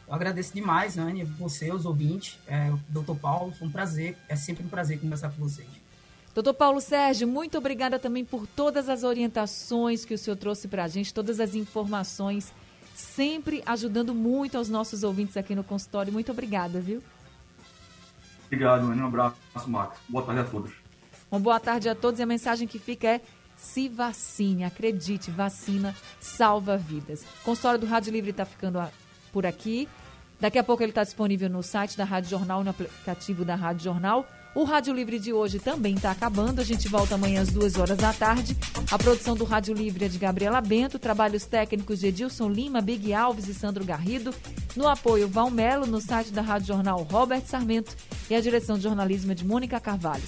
Eu 0.06 0.14
agradeço 0.14 0.52
demais, 0.52 0.98
Anne, 0.98 1.24
você, 1.24 1.72
os 1.72 1.86
ouvintes, 1.86 2.38
é, 2.46 2.70
o 2.70 2.78
doutor 2.90 3.16
Paulo. 3.16 3.52
Foi 3.52 3.66
um 3.66 3.70
prazer, 3.70 4.14
é 4.28 4.36
sempre 4.36 4.66
um 4.66 4.68
prazer 4.68 5.00
conversar 5.00 5.30
com 5.30 5.40
vocês. 5.40 5.68
Doutor 6.34 6.52
Paulo 6.52 6.82
Sérgio, 6.82 7.26
muito 7.26 7.56
obrigada 7.56 7.98
também 7.98 8.26
por 8.26 8.46
todas 8.46 8.90
as 8.90 9.04
orientações 9.04 10.04
que 10.04 10.12
o 10.12 10.18
senhor 10.18 10.36
trouxe 10.36 10.68
para 10.68 10.84
a 10.84 10.88
gente, 10.88 11.14
todas 11.14 11.40
as 11.40 11.54
informações, 11.54 12.52
sempre 12.94 13.62
ajudando 13.64 14.14
muito 14.14 14.58
aos 14.58 14.68
nossos 14.68 15.02
ouvintes 15.02 15.36
aqui 15.38 15.54
no 15.54 15.64
consultório. 15.64 16.12
Muito 16.12 16.30
obrigada, 16.30 16.78
viu? 16.78 17.02
Obrigado, 18.52 18.84
Um 18.84 19.06
abraço, 19.06 19.36
Max. 19.66 19.98
Boa 20.06 20.26
tarde 20.26 20.40
a 20.42 20.44
todos. 20.44 20.72
Uma 21.30 21.40
boa 21.40 21.58
tarde 21.58 21.88
a 21.88 21.94
todos 21.94 22.20
e 22.20 22.22
a 22.22 22.26
mensagem 22.26 22.68
que 22.68 22.78
fica 22.78 23.08
é 23.08 23.20
se 23.56 23.88
vacine, 23.88 24.64
acredite, 24.64 25.30
vacina 25.30 25.96
salva 26.20 26.76
vidas. 26.76 27.22
O 27.22 27.44
consultório 27.44 27.80
do 27.80 27.86
Rádio 27.86 28.12
Livre 28.12 28.30
está 28.30 28.44
ficando 28.44 28.78
por 29.32 29.46
aqui. 29.46 29.88
Daqui 30.38 30.58
a 30.58 30.64
pouco 30.64 30.82
ele 30.82 30.90
está 30.90 31.02
disponível 31.02 31.48
no 31.48 31.62
site 31.62 31.96
da 31.96 32.04
Rádio 32.04 32.28
Jornal, 32.28 32.62
no 32.62 32.68
aplicativo 32.68 33.42
da 33.42 33.54
Rádio 33.54 33.84
Jornal. 33.84 34.28
O 34.54 34.64
Rádio 34.64 34.92
Livre 34.92 35.18
de 35.18 35.32
hoje 35.32 35.58
também 35.58 35.94
está 35.94 36.10
acabando. 36.10 36.60
A 36.60 36.64
gente 36.64 36.88
volta 36.88 37.14
amanhã 37.14 37.40
às 37.40 37.48
duas 37.48 37.78
horas 37.78 37.96
da 37.96 38.12
tarde. 38.12 38.56
A 38.90 38.98
produção 38.98 39.34
do 39.34 39.44
Rádio 39.44 39.74
Livre 39.74 40.04
é 40.04 40.08
de 40.08 40.18
Gabriela 40.18 40.60
Bento, 40.60 40.98
trabalhos 40.98 41.46
técnicos 41.46 42.00
de 42.00 42.08
Edilson 42.08 42.50
Lima, 42.50 42.82
Big 42.82 43.14
Alves 43.14 43.48
e 43.48 43.54
Sandro 43.54 43.84
Garrido. 43.84 44.34
No 44.76 44.88
apoio, 44.88 45.26
Valmelo, 45.26 45.86
no 45.86 46.00
site 46.00 46.32
da 46.32 46.42
Rádio 46.42 46.68
Jornal 46.68 47.06
Robert 47.10 47.42
Sarmento 47.46 47.96
e 48.28 48.34
a 48.34 48.40
direção 48.40 48.76
de 48.76 48.82
jornalismo 48.82 49.32
é 49.32 49.34
de 49.34 49.44
Mônica 49.44 49.80
Carvalho. 49.80 50.22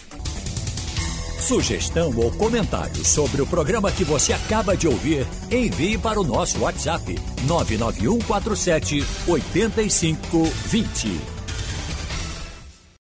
Sugestão 1.39 2.17
ou 2.17 2.31
comentário 2.33 3.05
sobre 3.05 3.43
o 3.43 3.47
programa 3.47 3.93
que 3.93 4.05
você 4.05 4.33
acaba 4.33 4.75
de 4.75 4.89
ouvir, 4.89 5.27
envie 5.51 5.99
para 5.99 6.19
o 6.19 6.25
nosso 6.25 6.61
WhatsApp 6.61 7.15
99147 7.47 9.05
8520. 9.29 11.34